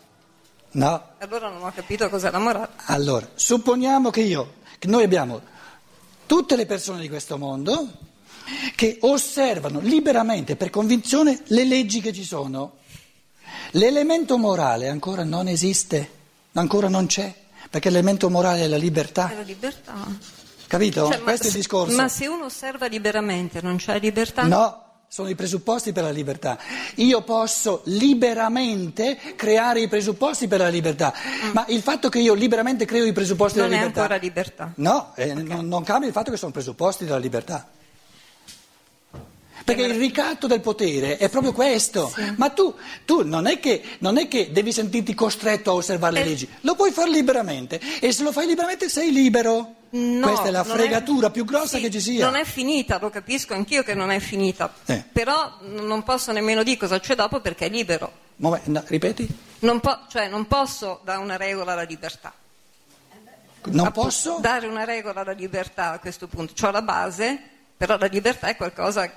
no. 0.71 1.07
Allora 1.17 1.49
non 1.49 1.63
ho 1.63 1.71
capito 1.73 2.09
cos'è 2.09 2.31
la 2.31 2.39
morale. 2.39 2.69
Allora, 2.85 3.27
supponiamo 3.33 4.09
che 4.09 4.21
io, 4.21 4.53
che 4.79 4.87
noi 4.87 5.03
abbiamo 5.03 5.41
tutte 6.33 6.55
le 6.55 6.65
persone 6.65 6.99
di 6.99 7.07
questo 7.09 7.37
mondo 7.37 7.87
che 8.75 8.97
osservano 9.01 9.79
liberamente, 9.79 10.55
per 10.55 10.71
convinzione, 10.71 11.43
le 11.49 11.63
leggi 11.63 12.01
che 12.01 12.11
ci 12.11 12.23
sono. 12.23 12.77
L'elemento 13.73 14.39
morale 14.39 14.89
ancora 14.89 15.23
non 15.23 15.47
esiste, 15.47 16.09
ancora 16.53 16.89
non 16.89 17.05
c'è. 17.05 17.31
Perché 17.69 17.91
l'elemento 17.91 18.31
morale 18.31 18.63
è 18.63 18.67
la 18.67 18.77
libertà. 18.77 19.29
È 19.29 19.35
la 19.35 19.41
libertà. 19.43 19.93
Capito? 20.65 21.11
Cioè, 21.11 21.21
Questo 21.21 21.43
è 21.43 21.49
il 21.49 21.53
discorso. 21.53 21.95
Ma 21.95 22.07
se 22.07 22.25
uno 22.25 22.45
osserva 22.45 22.87
liberamente 22.87 23.61
non 23.61 23.77
c'è 23.77 23.99
libertà? 23.99 24.41
No, 24.47 24.82
sono 25.13 25.29
i 25.29 25.35
presupposti 25.35 25.91
per 25.91 26.01
la 26.01 26.09
libertà. 26.09 26.57
Io 26.95 27.21
posso 27.21 27.81
liberamente 27.83 29.15
creare 29.35 29.81
i 29.81 29.87
presupposti 29.87 30.47
per 30.47 30.59
la 30.59 30.69
libertà, 30.69 31.13
ma 31.51 31.65
il 31.67 31.83
fatto 31.83 32.09
che 32.09 32.17
io 32.17 32.33
liberamente 32.33 32.85
creo 32.85 33.05
i 33.05 33.13
presupposti 33.13 33.59
Non 33.59 33.69
della 33.69 33.81
è 33.81 33.85
libertà... 33.85 34.01
ancora 34.01 34.19
libertà. 34.19 34.71
No, 34.77 35.11
eh, 35.13 35.35
non, 35.35 35.67
non 35.67 35.83
cambia 35.83 36.07
il 36.07 36.15
fatto 36.15 36.31
che 36.31 36.37
sono 36.37 36.51
presupposti 36.51 37.05
della 37.05 37.19
libertà. 37.19 37.69
Perché 39.63 39.83
il 39.83 39.95
ricatto 39.95 40.47
del 40.47 40.59
potere 40.61 41.17
è 41.17 41.29
proprio 41.29 41.53
questo. 41.53 42.13
Ma 42.35 42.49
tu, 42.49 42.73
tu 43.05 43.23
non, 43.25 43.47
è 43.47 43.59
che, 43.59 43.81
non 43.99 44.17
è 44.17 44.27
che 44.27 44.51
devi 44.51 44.71
sentirti 44.73 45.13
costretto 45.13 45.71
a 45.71 45.73
osservare 45.75 46.13
le 46.13 46.21
Eh. 46.21 46.25
leggi, 46.25 46.49
lo 46.61 46.75
puoi 46.75 46.91
fare 46.91 47.09
liberamente 47.09 47.79
e 47.99 48.11
se 48.11 48.23
lo 48.23 48.31
fai 48.31 48.45
liberamente 48.47 48.89
sei 48.89 49.11
libero. 49.11 49.75
No, 49.91 50.25
Questa 50.27 50.47
è 50.47 50.51
la 50.51 50.63
fregatura 50.63 51.29
più 51.29 51.45
grossa 51.45 51.77
sì, 51.77 51.83
che 51.83 51.91
ci 51.91 52.01
sia. 52.01 52.25
Non 52.25 52.35
è 52.35 52.43
finita, 52.45 52.97
lo 52.99 53.11
capisco 53.11 53.53
anch'io 53.53 53.83
che 53.83 53.93
non 53.93 54.09
è 54.09 54.19
finita, 54.19 54.73
Eh. 54.85 55.03
però 55.11 55.57
non 55.61 56.01
posso 56.03 56.31
nemmeno 56.31 56.63
dire 56.63 56.77
cosa 56.77 56.99
c'è 56.99 57.13
dopo 57.15 57.39
perché 57.41 57.67
è 57.67 57.69
libero. 57.69 58.11
Momen- 58.37 58.61
no, 58.65 58.83
ripeti? 58.87 59.27
Non, 59.59 59.79
po- 59.79 59.99
cioè, 60.09 60.27
non 60.27 60.47
posso 60.47 60.99
dare 61.03 61.19
una 61.19 61.37
regola 61.37 61.73
alla 61.73 61.83
libertà. 61.83 62.33
Non 63.65 63.85
Appunto, 63.85 64.01
posso? 64.01 64.37
dare 64.41 64.65
una 64.67 64.83
regola 64.83 65.21
alla 65.21 65.31
libertà 65.31 65.91
a 65.91 65.99
questo 65.99 66.27
punto. 66.27 66.53
C'ho 66.59 66.71
la 66.71 66.81
base, 66.81 67.39
però 67.77 67.95
la 67.97 68.07
libertà 68.07 68.47
è 68.47 68.55
qualcosa 68.57 69.09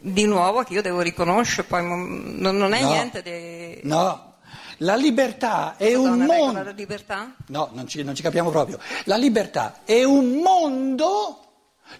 di 0.00 0.24
nuovo 0.26 0.62
che 0.62 0.72
io 0.74 0.82
devo 0.82 1.00
riconoscere, 1.00 1.66
poi 1.66 1.82
non, 1.84 2.56
non 2.56 2.72
è 2.74 2.80
No. 2.82 2.88
niente 2.90 3.22
di... 3.22 3.80
No, 3.88 4.34
la 4.78 4.94
libertà 4.94 5.76
è 5.76 5.94
un 5.94 6.18
mondo. 6.20 6.60
alla 6.60 6.70
libertà? 6.70 7.34
No, 7.46 7.70
non 7.72 7.86
ci, 7.88 8.02
non 8.02 8.14
ci 8.14 8.22
capiamo 8.22 8.50
proprio. 8.50 8.78
La 9.04 9.16
libertà 9.16 9.80
è 9.84 10.04
un 10.04 10.36
mondo 10.42 11.42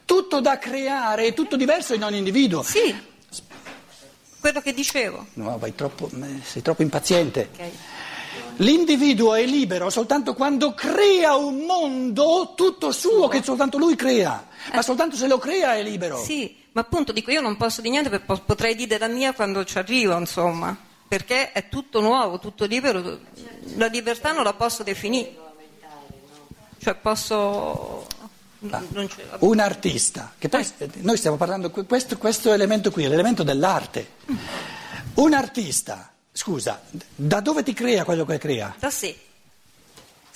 tutto 0.05 0.41
da 0.41 0.59
creare, 0.59 1.33
tutto 1.35 1.57
diverso 1.57 1.95
in 1.95 2.05
ogni 2.05 2.19
individuo. 2.19 2.63
Sì, 2.63 2.95
quello 4.41 4.61
che 4.61 4.73
dicevo. 4.73 5.27
No, 5.35 5.59
vai 5.59 5.75
troppo, 5.75 6.09
eh, 6.23 6.41
sei 6.45 6.63
troppo 6.63 6.83
impaziente. 6.83 7.49
ok. 7.53 7.71
L'individuo 8.61 9.35
è 9.35 9.45
libero 9.45 9.89
soltanto 9.89 10.35
quando 10.35 10.75
crea 10.75 11.37
un 11.37 11.59
mondo 11.61 12.55
tutto 12.57 12.91
suo 12.91 13.29
che 13.29 13.43
soltanto 13.43 13.79
lui 13.79 13.95
crea, 13.95 14.47
ma 14.73 14.83
soltanto 14.83 15.15
se 15.17 15.29
lo 15.29 15.39
crea 15.39 15.75
è 15.77 15.83
libero. 15.83 16.21
Sì, 16.23 16.57
ma 16.73 16.81
appunto 16.81 17.13
dico 17.13 17.31
io 17.31 17.41
non 17.41 17.57
posso 17.57 17.81
di 17.81 17.91
niente, 17.91 18.21
potrei 18.21 18.75
dire 18.75 18.99
della 18.99 19.13
mia 19.13 19.33
quando 19.33 19.65
ci 19.65 19.79
arrivo, 19.79 20.17
insomma, 20.17 20.77
perché 21.07 21.53
è 21.53 21.69
tutto 21.69 22.01
nuovo, 22.01 22.39
tutto 22.39 22.65
libero. 22.65 23.21
La 23.77 23.87
libertà 23.87 24.33
non 24.33 24.45
la 24.45 24.55
posso 24.55 24.83
definire. 24.83 25.37
Cioè 26.79 26.95
posso... 26.95 28.07
Un 29.39 29.61
artista, 29.61 30.35
che 30.37 30.49
poi 30.49 30.67
eh, 30.79 30.91
noi 30.97 31.17
stiamo 31.17 31.37
parlando 31.37 31.71
que- 31.71 31.85
questo, 31.85 32.19
questo 32.19 32.53
elemento 32.53 32.91
qui, 32.91 33.07
l'elemento 33.07 33.45
dell'arte. 33.45 34.15
Un 35.15 35.33
artista, 35.33 36.13
scusa, 36.33 36.83
da 37.15 37.41
dove 37.41 37.63
ti 37.63 37.73
crea 37.73 38.03
quello 38.05 38.25
che 38.25 38.39
crea? 38.39 38.75
Da 38.77 38.91
sé 38.91 39.17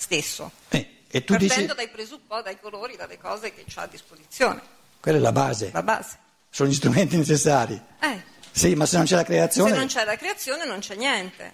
stesso. 0.03 0.51
Eh, 0.69 1.03
e 1.07 1.23
tu 1.23 1.33
partendo 1.33 1.61
dici, 1.61 1.75
dai 1.75 1.89
presupposti, 1.89 2.43
dai 2.43 2.59
colori, 2.59 2.95
dalle 2.95 3.17
cose 3.17 3.53
che 3.53 3.65
ha 3.75 3.81
a 3.83 3.87
disposizione, 3.87 4.61
quella 4.99 5.17
è 5.17 5.21
la 5.21 5.31
base, 5.31 5.69
la 5.71 5.83
base. 5.83 6.17
Sono 6.53 6.69
gli 6.69 6.73
strumenti 6.75 7.17
necessari. 7.17 7.81
Eh, 7.99 8.21
Sì, 8.51 8.75
ma 8.75 8.85
se 8.85 8.97
non 8.97 9.07
c'è 9.07 9.15
la 9.15 9.21
se 9.21 9.25
creazione... 9.25 9.75
non 9.75 9.87
c'è 9.87 10.05
la 10.05 10.15
creazione 10.15 10.65
non 10.67 10.77
c'è 10.79 10.95
niente. 10.95 11.51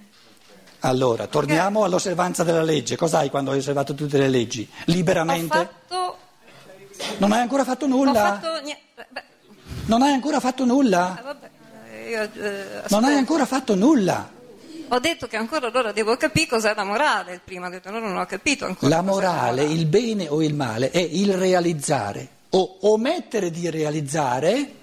Allora, 0.82 1.28
torniamo 1.28 1.86
all'osservanza 1.86 2.44
della 2.44 2.64
legge. 2.64 2.98
Cos'hai 2.98 3.30
quando 3.30 3.52
hai 3.52 3.60
osservato 3.60 3.94
tutte 3.94 4.18
le 4.18 4.28
leggi? 4.28 4.68
Ho 4.70 4.84
Liberamente? 4.92 5.48
fatto... 5.58 6.18
Non 7.20 7.32
hai 7.32 7.40
ancora 7.40 7.64
fatto 7.64 7.86
Ho 7.86 7.88
nulla? 7.88 8.14
fatto. 8.14 8.62
Beh, 9.10 9.24
Non 9.86 10.02
hai 10.02 10.12
ancora 10.12 10.42
fatto 10.42 10.64
eh, 10.64 10.66
nulla? 10.66 11.22
vabbè, 11.24 11.50
eh, 11.94 12.10
io, 12.10 12.22
eh, 12.44 12.82
Non 12.90 13.06
hai 13.06 13.16
ancora 13.16 13.46
fatto 13.46 13.76
nulla. 13.76 14.30
Ho 14.90 15.00
detto 15.00 15.28
che 15.28 15.38
ancora 15.38 15.68
allora 15.68 15.94
devo 15.94 16.18
capire 16.18 16.48
cos'è 16.48 16.74
la 16.76 16.84
morale. 16.84 17.40
Prima 17.42 17.68
ho 17.68 17.70
detto 17.70 17.90
no, 17.90 18.00
non 18.00 18.18
ho 18.18 18.26
capito 18.26 18.66
ancora. 18.66 18.90
La 18.94 19.02
cos'è 19.02 19.10
morale, 19.12 19.64
il 19.64 19.86
bene 19.86 20.28
o 20.28 20.44
il 20.44 20.54
male, 20.54 20.90
è 20.92 20.98
il 21.00 21.34
realizzare 21.38 22.28
o 22.50 22.80
omettere 22.82 23.50
di 23.50 23.70
realizzare. 23.70 24.74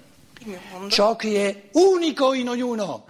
Ciò 0.89 1.15
che 1.15 1.49
è 1.49 1.69
unico 1.73 2.33
in 2.33 2.49
ognuno. 2.49 3.05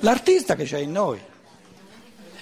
L'artista 0.00 0.54
che 0.54 0.64
c'è 0.64 0.78
in 0.78 0.92
noi. 0.92 1.20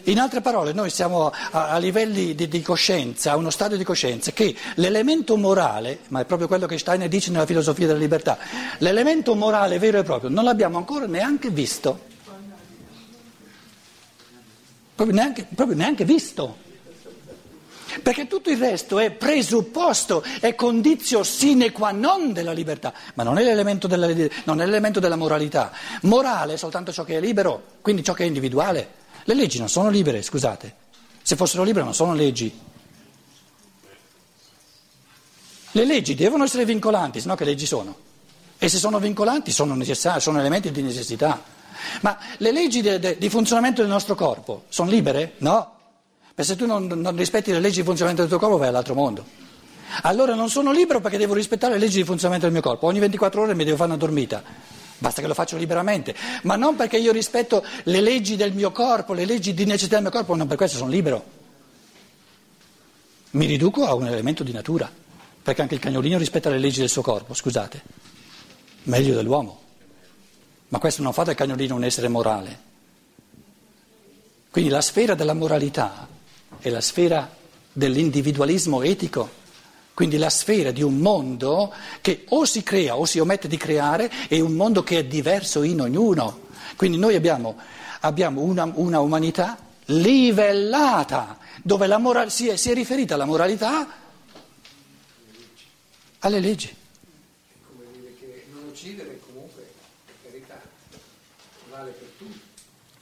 In 0.09 0.21
altre 0.21 0.41
parole, 0.41 0.73
noi 0.73 0.91
siamo 0.91 1.27
a, 1.31 1.71
a 1.71 1.79
livelli 1.79 2.37
di, 2.37 2.47
di 2.47 2.63
coscienza, 2.63 3.33
a 3.33 3.37
uno 3.37 3.51
stadio 3.51 3.77
di 3.77 3.83
coscienza, 3.83 4.31
che 4.31 4.55
l'elemento 4.77 5.37
morale, 5.37 6.01
ma 6.09 6.21
è 6.21 6.25
proprio 6.25 6.47
quello 6.47 6.67
che 6.67 6.79
Steiner 6.79 7.09
dice 7.09 7.33
nella 7.33 7.45
filosofia 7.45 7.89
della 7.89 7.99
libertà, 7.99 8.39
l'elemento 8.79 9.35
morale 9.35 9.81
vero 9.81 9.99
e 9.99 10.05
proprio 10.05 10.31
non 10.31 10.45
l'abbiamo 10.45 10.77
ancora 10.79 11.07
neanche 11.07 11.51
visto. 11.51 12.15
Proprio 14.95 15.17
neanche, 15.17 15.47
proprio 15.53 15.77
neanche 15.77 16.05
visto. 16.05 16.57
Perché 18.01 18.29
tutto 18.29 18.51
il 18.51 18.59
resto 18.59 19.01
è 19.01 19.11
presupposto, 19.11 20.23
è 20.41 20.55
condizio 20.55 21.25
sine 21.25 21.73
qua 21.73 21.91
non 21.91 22.33
della 22.33 22.53
libertà, 22.53 22.93
ma 23.15 23.25
non 23.25 23.39
è 23.39 23.43
della, 23.43 24.07
non 24.45 24.61
è 24.61 24.65
l'elemento 24.65 25.01
della 25.01 25.17
moralità. 25.17 25.73
Morale 26.03 26.55
è 26.55 26.57
soltanto 26.57 26.93
ciò 26.93 27.03
che 27.03 27.17
è 27.17 27.21
libero, 27.21 27.63
quindi 27.81 28.05
ciò 28.05 28.13
che 28.13 28.23
è 28.23 28.27
individuale. 28.27 29.05
Le 29.25 29.35
leggi 29.35 29.59
non 29.59 29.69
sono 29.69 29.89
libere, 29.89 30.23
scusate. 30.23 30.75
Se 31.23 31.37
fossero 31.37 31.63
libere 31.65 31.85
non 31.85 31.95
sono 31.95 32.15
leggi. 32.15 32.57
Le 35.73 35.85
leggi 35.85 36.15
devono 36.15 36.45
essere 36.45 36.65
vincolanti, 36.65 37.21
sennò 37.21 37.35
che 37.35 37.45
leggi 37.45 37.67
sono? 37.67 37.95
E 38.59 38.69
se 38.69 38.79
sono 38.79 38.99
vincolanti 38.99 39.51
sono 39.51 39.77
sono 40.19 40.39
elementi 40.39 40.71
di 40.71 40.83
necessità. 40.83 41.43
Ma 42.01 42.19
le 42.39 42.53
leggi 42.53 42.81
de- 42.81 42.99
de- 42.99 43.19
di 43.19 43.29
funzionamento 43.29 43.83
del 43.83 43.91
nostro 43.91 44.15
corpo 44.15 44.65
sono 44.69 44.89
libere? 44.89 45.35
No. 45.39 45.75
Perché 46.35 46.53
se 46.53 46.57
tu 46.57 46.67
non, 46.67 46.87
non 46.87 47.17
rispetti 47.17 47.53
le 47.53 47.61
leggi 47.61 47.81
di 47.81 47.85
funzionamento 47.85 48.23
del 48.23 48.31
tuo 48.31 48.41
corpo 48.41 48.57
vai 48.59 48.69
all'altro 48.69 48.95
mondo. 48.95 49.25
Allora 50.03 50.35
non 50.35 50.49
sono 50.49 50.73
libero 50.73 51.01
perché 51.01 51.19
devo 51.19 51.35
rispettare 51.35 51.75
le 51.75 51.81
leggi 51.81 51.97
di 51.99 52.05
funzionamento 52.05 52.47
del 52.47 52.55
mio 52.55 52.63
corpo. 52.63 52.87
Ogni 52.87 52.99
24 52.99 53.43
ore 53.43 53.55
mi 53.55 53.65
devo 53.65 53.77
fare 53.77 53.91
una 53.91 53.99
dormita. 53.99 54.43
Basta 54.99 55.21
che 55.21 55.27
lo 55.27 55.35
faccio 55.35 55.57
liberamente. 55.57 56.15
Ma 56.43 56.57
non 56.57 56.77
perché 56.77 56.97
io 56.97 57.13
rispetto 57.13 57.65
le 57.85 58.01
leggi 58.01 58.37
del 58.37 58.53
mio 58.53 58.73
corpo, 58.73 59.13
le 59.13 59.25
leggi 59.25 59.53
di 59.55 59.65
necessità 59.65 59.95
del 59.95 60.05
mio 60.05 60.13
corpo, 60.13 60.35
non 60.35 60.47
per 60.47 60.57
questo 60.57 60.79
sono 60.79 60.91
libero. 60.91 61.25
Mi 63.31 63.47
riduco 63.47 63.87
a 63.87 63.95
un 63.95 64.07
elemento 64.07 64.43
di 64.43 64.53
natura. 64.53 64.91
Perché 65.43 65.63
anche 65.63 65.75
il 65.75 65.81
cagnolino 65.81 66.19
rispetta 66.19 66.51
le 66.51 66.59
leggi 66.59 66.81
del 66.81 66.89
suo 66.89 67.03
corpo, 67.03 67.35
scusate. 67.35 67.83
Meglio 68.85 69.15
dell'uomo. 69.15 69.61
Ma 70.69 70.79
questo 70.79 71.03
non 71.03 71.13
fa 71.13 71.23
del 71.23 71.35
cagnolino 71.35 71.75
un 71.75 71.85
essere 71.85 72.09
morale. 72.09 72.59
Quindi 74.51 74.71
la 74.71 74.81
sfera 74.81 75.15
della 75.15 75.35
moralità 75.35 76.09
è 76.59 76.71
la 76.71 76.81
sfera 76.81 77.31
dell'individualismo 77.73 78.83
etico, 78.83 79.29
quindi 79.97 80.19
la 80.19 80.29
sfera 80.29 80.73
di 80.73 80.83
un 80.83 80.99
mondo 80.99 81.73
che 82.03 82.27
o 82.29 82.45
si 82.45 82.63
crea 82.63 82.99
o 82.99 83.07
si 83.07 83.19
omette 83.19 83.49
di 83.49 83.57
creare 83.57 84.13
e 84.29 84.41
un 84.41 84.53
mondo 84.53 84.83
che 84.83 84.99
è 84.99 85.05
diverso 85.07 85.63
in 85.63 85.81
ognuno. 85.81 86.49
Quindi 86.77 86.99
noi 86.99 87.15
abbiamo, 87.15 87.57
abbiamo 88.01 88.43
una, 88.43 88.71
una 88.75 89.01
umanità 89.01 89.57
livellata, 89.87 91.39
dove 91.63 91.87
la 91.87 91.97
moral- 91.97 92.31
si, 92.31 92.47
è, 92.49 92.57
si 92.57 92.71
è 92.71 92.75
riferita 92.75 93.15
alla 93.15 93.25
moralità 93.25 93.89
alle 96.19 96.41
leggi. 96.41 96.77
come 97.67 97.85
dire 97.95 98.15
che 98.19 98.45
non 98.53 98.69
uccidere 98.69 99.19
comunque, 99.25 99.67
per 100.05 100.31
carità, 100.31 100.61
vale 101.71 101.91
per 101.93 102.09
tutti. 102.19 102.41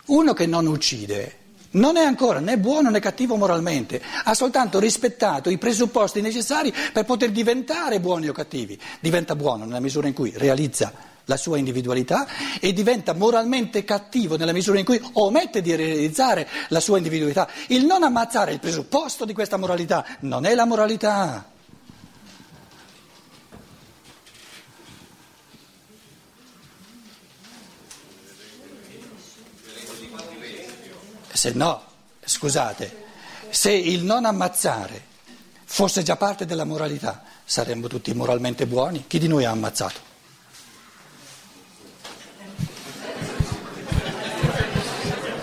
Uno 0.05 0.33
che 0.33 0.47
non 0.47 0.69
uccide 0.69 1.39
non 1.75 1.97
è 1.97 2.05
ancora 2.05 2.41
né 2.41 2.59
buono 2.59 2.91
né 2.91 3.01
cattivo 3.01 3.37
moralmente, 3.37 4.01
ha 4.25 4.35
soltanto 4.35 4.79
rispettato 4.79 5.51
i 5.51 5.59
presupposti 5.59 6.21
necessari 6.21 6.73
per 6.93 7.05
poter 7.05 7.31
diventare 7.31 8.01
buoni 8.01 8.29
o 8.29 8.33
cattivi. 8.33 8.79
Diventa 9.01 9.37
buono 9.37 9.65
nella 9.65 9.81
misura 9.81 10.09
in 10.09 10.15
cui 10.15 10.33
realizza 10.37 11.13
la 11.27 11.37
sua 11.37 11.57
individualità 11.57 12.27
e 12.61 12.73
diventa 12.73 13.15
moralmente 13.15 13.85
cattivo 13.85 14.37
nella 14.37 14.53
misura 14.53 14.79
in 14.79 14.85
cui 14.85 15.01
omette 15.15 15.63
di 15.63 15.75
realizzare 15.75 16.49
la 16.69 16.81
sua 16.81 16.99
individualità. 16.99 17.49
Il 17.69 17.87
non 17.87 18.03
ammazzare 18.03 18.53
il 18.53 18.61
presupposto 18.61 19.25
di 19.25 19.33
questa 19.33 19.57
moralità, 19.57 20.05
non 20.21 20.45
è 20.45 20.55
la 20.55 20.67
moralità. 20.67 21.53
Se 31.45 31.53
no, 31.53 31.83
scusate, 32.25 33.05
se 33.51 33.71
il 33.71 34.03
non 34.03 34.25
ammazzare 34.25 34.99
fosse 35.67 36.03
già 36.03 36.17
parte 36.17 36.47
della 36.47 36.65
moralità, 36.65 37.23
saremmo 37.45 37.87
tutti 37.87 38.15
moralmente 38.15 38.65
buoni. 38.65 39.05
Chi 39.07 39.19
di 39.19 39.29
noi 39.29 39.45
ha 39.45 39.51
ammazzato? 39.51 40.01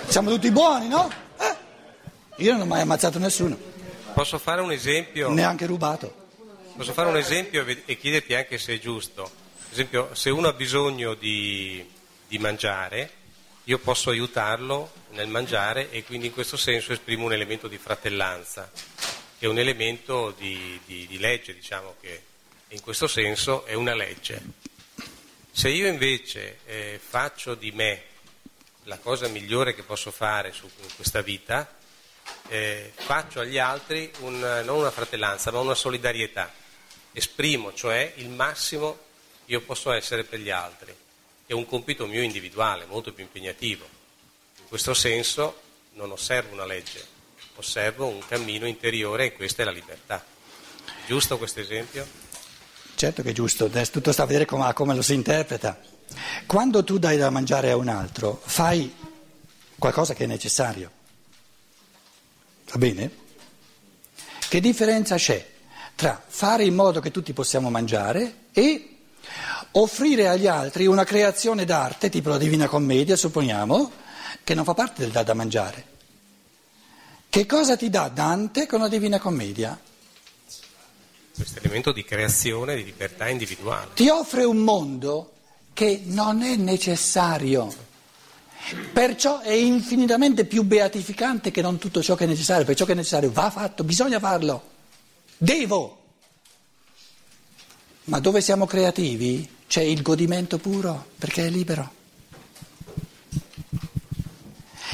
Siamo 0.07 0.31
tutti 0.31 0.49
buoni, 0.49 0.87
no? 0.87 1.07
Eh? 1.37 1.55
Io 2.37 2.53
non 2.53 2.61
ho 2.61 2.65
mai 2.65 2.81
ammazzato 2.81 3.19
nessuno, 3.19 3.55
Posso 4.15 4.39
fare 4.39 4.61
un 4.61 4.71
esempio? 4.71 5.29
neanche 5.29 5.67
rubato. 5.67 6.29
Posso 6.75 6.93
fare 6.93 7.09
un 7.09 7.17
esempio 7.17 7.63
e 7.63 7.95
chiederti 7.95 8.33
anche 8.33 8.57
se 8.57 8.73
è 8.73 8.79
giusto. 8.79 9.21
Ad 9.21 9.71
esempio, 9.71 10.15
se 10.15 10.31
uno 10.31 10.47
ha 10.47 10.53
bisogno 10.53 11.13
di, 11.13 11.87
di 12.27 12.39
mangiare, 12.39 13.19
io 13.65 13.77
posso 13.79 14.09
aiutarlo 14.09 14.91
nel 15.11 15.27
mangiare 15.27 15.91
e 15.91 16.03
quindi 16.03 16.27
in 16.27 16.33
questo 16.33 16.57
senso 16.57 16.93
esprimo 16.93 17.25
un 17.25 17.33
elemento 17.33 17.67
di 17.67 17.77
fratellanza, 17.77 18.71
che 18.73 19.45
è 19.45 19.47
un 19.47 19.59
elemento 19.59 20.31
di, 20.37 20.79
di- 20.85 21.05
di 21.07 21.17
legge, 21.19 21.53
diciamo 21.53 21.95
che 22.01 22.23
in 22.69 22.81
questo 22.81 23.07
senso 23.07 23.65
è 23.65 23.73
una 23.73 23.93
legge. 23.93 24.41
Se 25.51 25.69
io 25.69 25.87
invece 25.87 26.59
eh, 26.65 26.99
faccio 27.05 27.55
di 27.55 27.71
me 27.71 28.03
la 28.85 28.97
cosa 28.97 29.27
migliore 29.27 29.75
che 29.75 29.83
posso 29.83 30.09
fare 30.11 30.51
su 30.53 30.65
in 30.81 30.95
questa 30.95 31.21
vita, 31.21 31.77
eh, 32.47 32.91
faccio 32.95 33.41
agli 33.41 33.57
altri 33.57 34.11
un- 34.19 34.61
non 34.65 34.77
una 34.79 34.91
fratellanza, 34.91 35.51
ma 35.51 35.59
una 35.59 35.75
solidarietà. 35.75 36.51
Esprimo, 37.11 37.73
cioè, 37.73 38.13
il 38.17 38.29
massimo 38.29 38.97
che 39.45 39.51
io 39.51 39.61
posso 39.61 39.91
essere 39.91 40.23
per 40.23 40.39
gli 40.39 40.49
altri. 40.49 40.95
È 41.51 41.53
un 41.53 41.65
compito 41.65 42.07
mio 42.07 42.21
individuale, 42.21 42.85
molto 42.85 43.11
più 43.11 43.25
impegnativo. 43.25 43.83
In 44.59 44.67
questo 44.69 44.93
senso 44.93 45.59
non 45.95 46.09
osservo 46.09 46.53
una 46.53 46.65
legge, 46.65 47.05
osservo 47.55 48.07
un 48.07 48.21
cammino 48.25 48.65
interiore 48.65 49.25
e 49.25 49.33
questa 49.33 49.61
è 49.61 49.65
la 49.65 49.71
libertà. 49.71 50.23
Giusto 51.05 51.37
questo 51.37 51.59
esempio? 51.59 52.07
Certo 52.95 53.21
che 53.21 53.31
è 53.31 53.33
giusto, 53.33 53.69
tutto 53.69 54.13
sta 54.13 54.23
a 54.23 54.27
vedere 54.27 54.45
come, 54.45 54.71
come 54.71 54.95
lo 54.95 55.01
si 55.01 55.13
interpreta. 55.13 55.77
Quando 56.45 56.85
tu 56.85 56.97
dai 56.97 57.17
da 57.17 57.29
mangiare 57.29 57.71
a 57.71 57.75
un 57.75 57.89
altro, 57.89 58.41
fai 58.41 58.95
qualcosa 59.77 60.13
che 60.13 60.23
è 60.23 60.27
necessario. 60.27 60.89
Va 62.67 62.77
bene? 62.77 63.11
Che 64.47 64.59
differenza 64.61 65.17
c'è 65.17 65.45
tra 65.95 66.23
fare 66.25 66.63
in 66.63 66.75
modo 66.75 67.01
che 67.01 67.11
tutti 67.11 67.33
possiamo 67.33 67.69
mangiare 67.69 68.35
e 68.53 68.90
offrire 69.73 70.27
agli 70.27 70.47
altri 70.47 70.85
una 70.85 71.03
creazione 71.03 71.65
d'arte, 71.65 72.09
tipo 72.09 72.29
la 72.29 72.37
Divina 72.37 72.67
Commedia, 72.67 73.15
supponiamo, 73.15 73.91
che 74.43 74.53
non 74.53 74.63
fa 74.63 74.73
parte 74.73 75.01
del 75.01 75.11
dà 75.11 75.23
da 75.23 75.33
mangiare? 75.33 75.85
Che 77.29 77.45
cosa 77.45 77.77
ti 77.77 77.89
dà 77.89 78.09
Dante 78.09 78.67
con 78.67 78.81
la 78.81 78.89
Divina 78.89 79.19
Commedia? 79.19 79.79
Questo 81.33 81.59
elemento 81.59 81.93
di 81.93 82.03
creazione, 82.03 82.75
di 82.75 82.83
libertà 82.83 83.29
individuale. 83.29 83.91
ti 83.93 84.09
offre 84.09 84.43
un 84.43 84.57
mondo 84.57 85.33
che 85.73 86.01
non 86.05 86.41
è 86.41 86.57
necessario, 86.57 87.73
perciò 88.91 89.39
è 89.39 89.53
infinitamente 89.53 90.43
più 90.43 90.63
beatificante 90.63 91.51
che 91.51 91.61
non 91.61 91.77
tutto 91.77 92.03
ciò 92.03 92.15
che 92.15 92.25
è 92.25 92.27
necessario, 92.27 92.65
perché 92.65 92.79
ciò 92.79 92.85
che 92.85 92.91
è 92.91 92.95
necessario 92.95 93.31
va 93.31 93.49
fatto, 93.49 93.85
bisogna 93.85 94.19
farlo, 94.19 94.63
devo. 95.37 95.99
Ma 98.03 98.19
dove 98.19 98.41
siamo 98.41 98.65
creativi 98.65 99.47
c'è 99.71 99.83
il 99.83 100.01
godimento 100.01 100.57
puro, 100.57 101.11
perché 101.17 101.45
è 101.45 101.49
libero. 101.49 101.89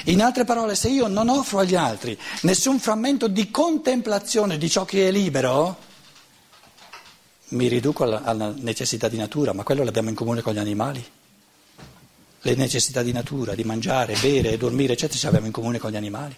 In 0.03 0.21
altre 0.21 0.45
parole, 0.45 0.75
se 0.75 0.89
io 0.89 1.07
non 1.07 1.29
offro 1.29 1.57
agli 1.57 1.73
altri 1.73 2.15
nessun 2.41 2.77
frammento 2.77 3.27
di 3.27 3.49
contemplazione 3.49 4.59
di 4.59 4.69
ciò 4.69 4.85
che 4.85 5.07
è 5.07 5.11
libero, 5.11 5.77
mi 7.45 7.67
riduco 7.67 8.03
alla, 8.03 8.21
alla 8.21 8.53
necessità 8.55 9.07
di 9.07 9.17
natura, 9.17 9.51
ma 9.51 9.63
quello 9.63 9.83
l'abbiamo 9.83 10.09
in 10.09 10.15
comune 10.15 10.43
con 10.43 10.53
gli 10.53 10.59
animali. 10.59 11.03
Le 12.41 12.53
necessità 12.53 13.01
di 13.01 13.11
natura, 13.11 13.55
di 13.55 13.63
mangiare, 13.63 14.15
bere, 14.21 14.57
dormire, 14.57 14.93
eccetera, 14.93 15.17
ce 15.17 15.25
l'abbiamo 15.25 15.47
in 15.47 15.53
comune 15.53 15.79
con 15.79 15.89
gli 15.89 15.95
animali. 15.95 16.37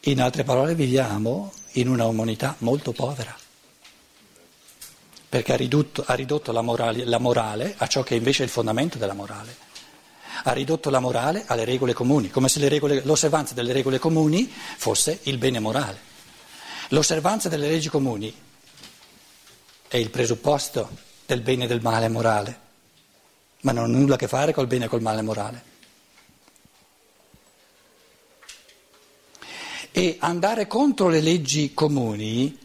In 0.00 0.20
altre 0.20 0.44
parole, 0.44 0.74
viviamo 0.74 1.50
in 1.72 1.88
una 1.88 2.06
umanità 2.06 2.56
molto 2.58 2.92
povera, 2.92 3.36
perché 5.28 5.52
ha 5.52 5.56
ridotto, 5.56 6.04
ha 6.06 6.14
ridotto 6.14 6.52
la, 6.52 6.62
morale, 6.62 7.04
la 7.04 7.18
morale 7.18 7.74
a 7.76 7.86
ciò 7.86 8.02
che 8.02 8.14
invece 8.14 8.42
è 8.42 8.46
il 8.46 8.52
fondamento 8.52 8.98
della 8.98 9.14
morale 9.14 9.70
ha 10.44 10.52
ridotto 10.52 10.90
la 10.90 11.00
morale 11.00 11.44
alle 11.46 11.64
regole 11.64 11.92
comuni, 11.92 12.30
come 12.30 12.48
se 12.48 12.66
regole, 12.68 13.02
l'osservanza 13.04 13.54
delle 13.54 13.72
regole 13.72 13.98
comuni 13.98 14.50
fosse 14.50 15.20
il 15.24 15.38
bene 15.38 15.60
morale. 15.60 16.10
L'osservanza 16.88 17.48
delle 17.48 17.68
leggi 17.68 17.88
comuni 17.88 18.34
è 19.88 19.96
il 19.96 20.10
presupposto 20.10 20.90
del 21.26 21.40
bene 21.40 21.64
e 21.64 21.66
del 21.66 21.80
male 21.80 22.08
morale, 22.08 22.60
ma 23.60 23.72
non 23.72 23.84
ha 23.84 23.98
nulla 23.98 24.14
a 24.14 24.18
che 24.18 24.28
fare 24.28 24.52
col 24.52 24.66
bene 24.66 24.86
e 24.86 24.88
col 24.88 25.00
male 25.00 25.22
morale. 25.22 25.70
E 29.92 30.16
andare 30.20 30.66
contro 30.66 31.08
le 31.08 31.20
leggi 31.20 31.74
comuni 31.74 32.58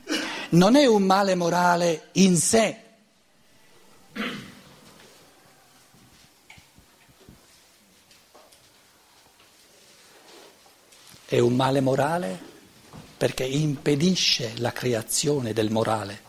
non 0.50 0.76
è 0.76 0.86
un 0.86 1.04
male 1.04 1.36
morale 1.36 2.08
in 2.13 2.38
sé, 2.38 2.82
è 11.26 11.40
un 11.40 11.56
male 11.56 11.82
morale 11.82 12.40
perché 13.18 13.44
impedisce 13.44 14.54
la 14.58 14.72
creazione 14.72 15.52
del 15.52 15.70
morale. 15.70 16.22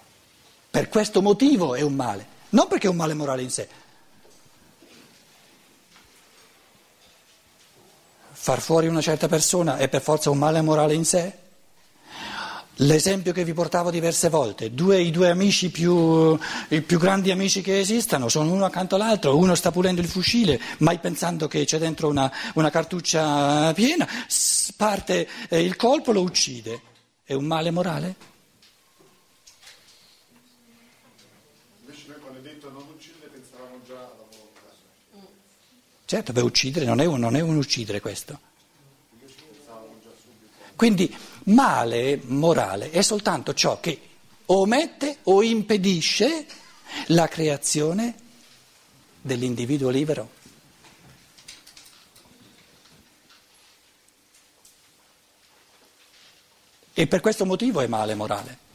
Per 0.71 0.89
questo 0.89 1.23
motivo 1.23 1.77
è 1.77 1.83
un 1.83 1.95
male, 1.95 2.27
non 2.51 2.67
perché 2.67 2.89
è 2.89 2.91
un 2.91 2.97
male 2.97 3.15
morale 3.15 3.43
in 3.43 3.51
sé. 3.51 3.69
Far 8.49 8.63
fuori 8.63 8.87
una 8.87 9.03
certa 9.03 9.29
persona 9.29 9.77
è 9.77 9.91
per 9.91 10.01
forza 10.01 10.31
un 10.31 10.39
male 10.39 10.63
morale 10.63 10.95
in 10.95 11.05
sé? 11.05 11.35
L'esempio 12.77 13.35
che 13.35 13.45
vi 13.45 13.53
portavo 13.53 13.91
diverse 13.91 14.31
volte, 14.31 14.73
due, 14.73 15.03
i 15.03 15.11
due 15.11 15.29
amici 15.29 15.71
più, 15.71 16.35
i 16.69 16.81
più 16.81 16.99
grandi 16.99 17.31
amici 17.31 17.61
che 17.61 17.79
esistano 17.79 18.31
sono 18.31 18.51
uno 18.51 18.65
accanto 18.65 18.95
all'altro, 18.95 19.37
uno 19.37 19.55
sta 19.55 19.71
pulendo 19.71 20.01
il 20.01 20.09
fucile, 20.09 20.59
mai 20.79 20.99
pensando 20.99 21.47
che 21.47 21.67
c'è 21.67 21.77
dentro 21.77 22.09
una, 22.09 22.33
una 22.55 22.71
cartuccia 22.71 23.71
piena, 23.75 24.09
parte 24.79 25.29
eh, 25.51 25.63
il 25.63 25.77
colpo, 25.77 26.13
lo 26.13 26.23
uccide. 26.23 26.81
È 27.25 27.35
un 27.35 27.45
male 27.45 27.71
morale? 27.71 28.15
Invece 31.81 32.05
noi 32.07 32.19
quando 32.19 32.39
hai 32.39 32.45
detto 32.45 32.71
non 32.71 32.83
uccidere 32.95 33.29
pensavamo 33.31 33.79
già 33.87 33.93
alla 33.93 34.25
volontà. 34.31 34.47
Certo, 36.09 36.33
per 36.33 36.43
uccidere 36.43 36.87
non 36.87 37.01
è 37.01 37.05
un, 37.05 37.21
non 37.21 37.37
è 37.37 37.41
un 37.41 37.57
uccidere 37.57 38.01
questo. 38.01 38.41
Quindi 40.75 41.15
male 41.45 42.19
morale 42.25 42.91
è 42.91 43.03
soltanto 43.03 43.53
ciò 43.53 43.79
che 43.79 44.01
omette 44.47 45.19
o 45.25 45.43
impedisce 45.43 46.47
la 47.09 47.29
creazione 47.29 48.15
dell'individuo 49.21 49.91
libero. 49.91 50.31
E 56.95 57.07
per 57.07 57.21
questo 57.21 57.45
motivo 57.45 57.83
è 57.83 57.87
male 57.87 58.15
morale. 58.15 58.68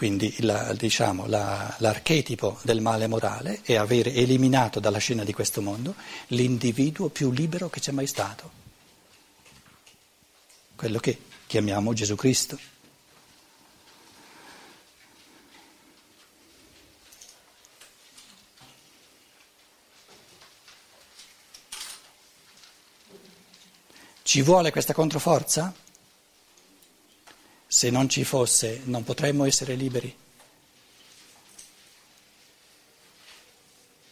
Quindi 0.00 0.34
la, 0.38 0.72
diciamo, 0.72 1.26
la, 1.26 1.76
l'archetipo 1.80 2.58
del 2.62 2.80
male 2.80 3.06
morale 3.06 3.60
è 3.62 3.74
avere 3.76 4.14
eliminato 4.14 4.80
dalla 4.80 4.96
scena 4.96 5.24
di 5.24 5.34
questo 5.34 5.60
mondo 5.60 5.94
l'individuo 6.28 7.10
più 7.10 7.30
libero 7.30 7.68
che 7.68 7.80
c'è 7.80 7.92
mai 7.92 8.06
stato, 8.06 8.50
quello 10.74 11.00
che 11.00 11.18
chiamiamo 11.46 11.92
Gesù 11.92 12.14
Cristo. 12.14 12.58
Ci 24.22 24.40
vuole 24.40 24.70
questa 24.70 24.94
controforza? 24.94 25.74
Se 27.72 27.88
non 27.88 28.08
ci 28.08 28.24
fosse 28.24 28.80
non 28.86 29.04
potremmo 29.04 29.44
essere 29.44 29.76
liberi. 29.76 30.12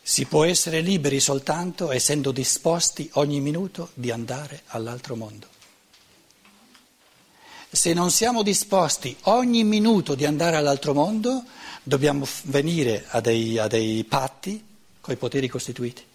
Si 0.01 0.27
può 0.27 0.45
essere 0.45 0.81
liberi 0.81 1.19
soltanto 1.19 1.91
essendo 1.91 2.31
disposti 2.31 3.11
ogni 3.15 3.41
minuto 3.41 3.91
di 3.95 4.13
andare 4.13 4.63
all'altro 4.67 5.17
mondo. 5.17 5.49
Se 7.69 7.93
non 7.95 8.13
siamo 8.13 8.45
disposti 8.45 9.17
ogni 9.23 9.65
minuto 9.65 10.15
di 10.15 10.25
andare 10.25 10.55
all'altro 10.55 10.95
mondo, 10.95 11.43
dobbiamo 11.83 12.29
venire 12.45 13.07
a 13.09 13.21
dei, 13.21 13.59
a 13.59 13.67
dei 13.67 14.05
patti 14.05 14.65
con 15.01 15.13
i 15.15 15.17
poteri 15.17 15.49
costituiti. 15.49 16.08